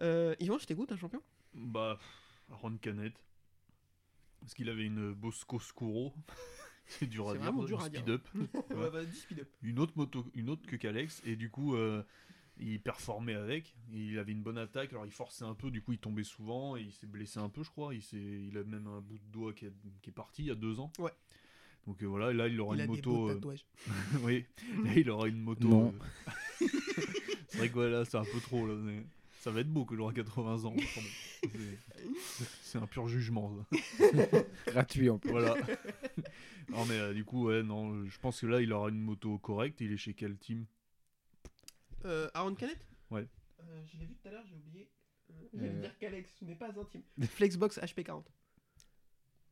[0.00, 1.22] Euh, Yvan, je t'écoute, un champion?
[1.54, 1.98] Bah,
[2.50, 3.12] Aaron Canet.
[4.42, 6.14] Parce qu'il avait une Bosco Scuro.
[6.86, 7.52] c'est dur à C'est dire.
[7.64, 8.14] dur à speed dire.
[8.14, 8.28] up.
[8.70, 9.48] Ouais, bah, dis speed up.
[9.62, 11.22] Une autre moto, une autre que Calex.
[11.24, 12.02] Et du coup, euh,
[12.58, 13.74] il performait avec.
[13.92, 14.90] Il avait une bonne attaque.
[14.92, 15.70] Alors il forçait un peu.
[15.70, 16.76] Du coup, il tombait souvent.
[16.76, 17.94] Et il s'est blessé un peu, je crois.
[17.94, 19.72] Il, s'est- il a même un bout de doigt qui, est-
[20.02, 20.92] qui est parti il y a deux ans.
[20.98, 21.12] Ouais.
[21.86, 23.10] Donc euh, voilà, là il aura Il a une des moto.
[23.12, 23.56] beaux euh,
[24.22, 24.44] oui,
[24.84, 25.66] là il aura une moto.
[25.68, 25.94] Non.
[26.60, 26.66] euh,
[27.48, 28.74] c'est vrai que voilà, c'est un peu trop là.
[28.74, 29.02] mais
[29.42, 30.76] Ça va être beau que j'aurai 80 ans.
[32.62, 33.52] C'est- un pur jugement.
[33.72, 33.76] ça.
[34.68, 35.30] Gratuit en plus.
[35.32, 35.56] Voilà.
[36.68, 39.36] non mais euh, du coup ouais non, je pense que là il aura une moto
[39.38, 39.80] correcte.
[39.80, 40.64] Il est chez quel team?
[42.04, 42.78] Euh, Aaron Canet?
[43.10, 43.26] Ouais.
[43.60, 44.88] Euh, je l'ai vu tout à l'heure, j'ai oublié.
[45.32, 47.02] Euh, J'allais dire qu'Alex, ce n'est pas intime.
[47.22, 48.22] Flexbox HP40.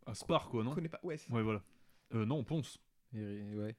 [0.06, 1.00] À Spar quoi Je non connais pas.
[1.02, 1.64] Ouais, Ouais voilà.
[2.14, 2.78] Euh, non Ponce.
[3.12, 3.76] Et- ouais.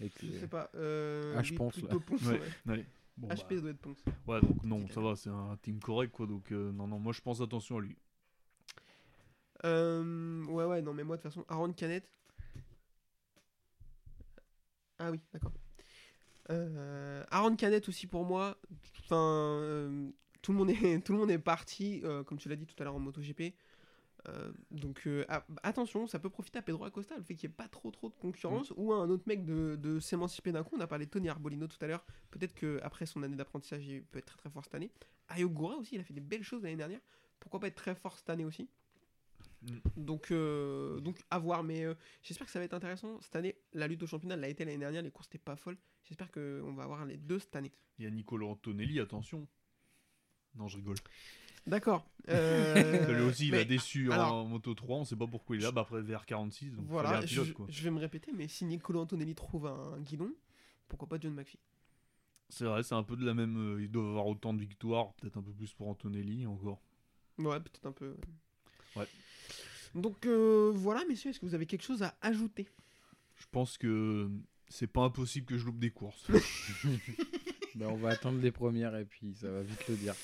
[0.00, 0.68] Avec Je les- sais pas.
[0.74, 2.40] Euh, H oui, Ponce, plutôt Ponce, Ouais.
[2.40, 2.48] ouais.
[2.72, 2.86] Allez.
[3.16, 4.04] Bon, HP bah, doit être Ponce.
[4.26, 6.26] ouais donc non ça va, c'est un team correct quoi.
[6.26, 7.96] Donc euh, non non moi je pense attention à lui.
[9.64, 12.08] Euh, ouais, ouais, non, mais moi, de toute façon, Aaron Canet.
[14.98, 15.52] Ah oui, d'accord.
[16.50, 18.56] Euh, Aaron Canet aussi pour moi.
[19.00, 20.10] Enfin, euh,
[20.42, 22.84] tout, le monde est, tout le monde est parti, comme tu l'as dit tout à
[22.84, 23.54] l'heure en MotoGP.
[24.28, 27.52] Euh, donc euh, ah, attention, ça peut profiter à Pedro Acosta, le fait qu'il n'y
[27.52, 30.64] ait pas trop trop de concurrence, ou à un autre mec de, de s'émanciper d'un
[30.64, 30.76] coup.
[30.76, 32.04] On a parlé de Tony Arbolino tout à l'heure.
[32.30, 34.90] Peut-être qu'après son année d'apprentissage, il peut être très très fort cette année.
[35.28, 37.00] Ayogura aussi, il a fait des belles choses l'année dernière.
[37.40, 38.68] pourquoi pas être très fort cette année aussi.
[39.62, 39.78] Mm.
[39.96, 41.84] Donc, euh, donc à voir, mais
[42.22, 43.20] j'espère que ça va être intéressant.
[43.20, 45.78] Cette année, la lutte au championnat l'a été l'année dernière, les courses n'étaient pas folles.
[46.04, 47.72] J'espère qu'on va avoir les deux cette année.
[47.98, 49.46] Il y a Nicolo Antonelli, attention.
[50.54, 50.96] Non, je rigole.
[51.66, 52.06] D'accord.
[52.28, 55.60] Euh, Lui aussi, il a déçu alors- en Moto 3, on sait pas pourquoi il
[55.60, 57.66] est là, bah après VR46, donc Voilà, je, pilote quoi.
[57.68, 60.32] je vais me répéter, mais si Nicolo Antonelli trouve un guidon,
[60.88, 61.60] pourquoi pas John McPhee?
[62.48, 63.56] C'est vrai, c'est un peu de la même.
[63.76, 66.80] euh, ils doivent avoir autant de victoires, peut-être un peu plus pour Antonelli encore.
[67.38, 68.16] Ouais, peut-être un peu.
[68.96, 69.06] Ouais.
[69.94, 72.66] Donc euh, voilà, messieurs, est-ce que vous avez quelque chose à ajouter?
[73.36, 74.28] Je pense que
[74.68, 76.26] c'est pas impossible que je loupe des courses.
[77.76, 80.14] Ben, on va attendre les premières et puis ça va vite le dire.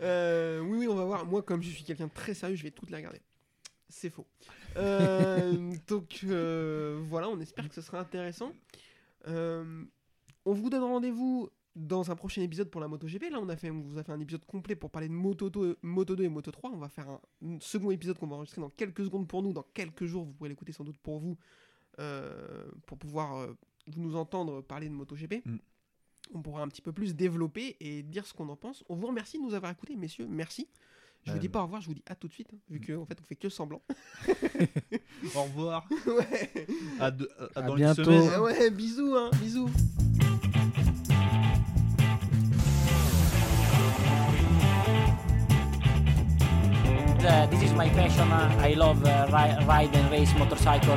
[0.00, 1.26] Euh, oui, oui, on va voir.
[1.26, 3.20] Moi, comme je suis quelqu'un de très sérieux, je vais toutes les regarder.
[3.88, 4.26] C'est faux.
[4.76, 8.52] Euh, donc euh, voilà, on espère que ce sera intéressant.
[9.26, 13.30] On vous donne rendez-vous dans un prochain épisode pour la MotoGP.
[13.30, 15.50] Là, on, a fait, on vous a fait un épisode complet pour parler de Moto
[15.50, 16.70] 2, Moto 2 et Moto 3.
[16.70, 19.52] On va faire un, un second épisode qu'on va enregistrer dans quelques secondes pour nous.
[19.52, 21.36] Dans quelques jours, vous pourrez l'écouter sans doute pour vous,
[22.86, 23.48] pour pouvoir
[23.86, 25.44] vous nous entendre parler de MotoGP.
[25.44, 25.56] Mm.
[26.34, 28.84] On pourra un petit peu plus développer et dire ce qu'on en pense.
[28.88, 30.26] On vous remercie de nous avoir écoutés, messieurs.
[30.28, 30.68] Merci.
[31.24, 32.58] Je vous Euh, dis pas au revoir, je vous dis à tout de suite, hein,
[32.70, 33.82] vu qu'en fait on fait que semblant.
[35.34, 35.88] Au revoir.
[36.06, 36.66] ouais.
[37.00, 38.02] À, de- à- À dans bientôt.
[38.02, 38.30] une semaine.
[38.34, 39.68] Ah ouais, bisous, hein, bisous.
[47.20, 48.30] Uh, this is my passion.
[48.32, 50.96] Uh, I love uh, ri- ride and race motorcycle.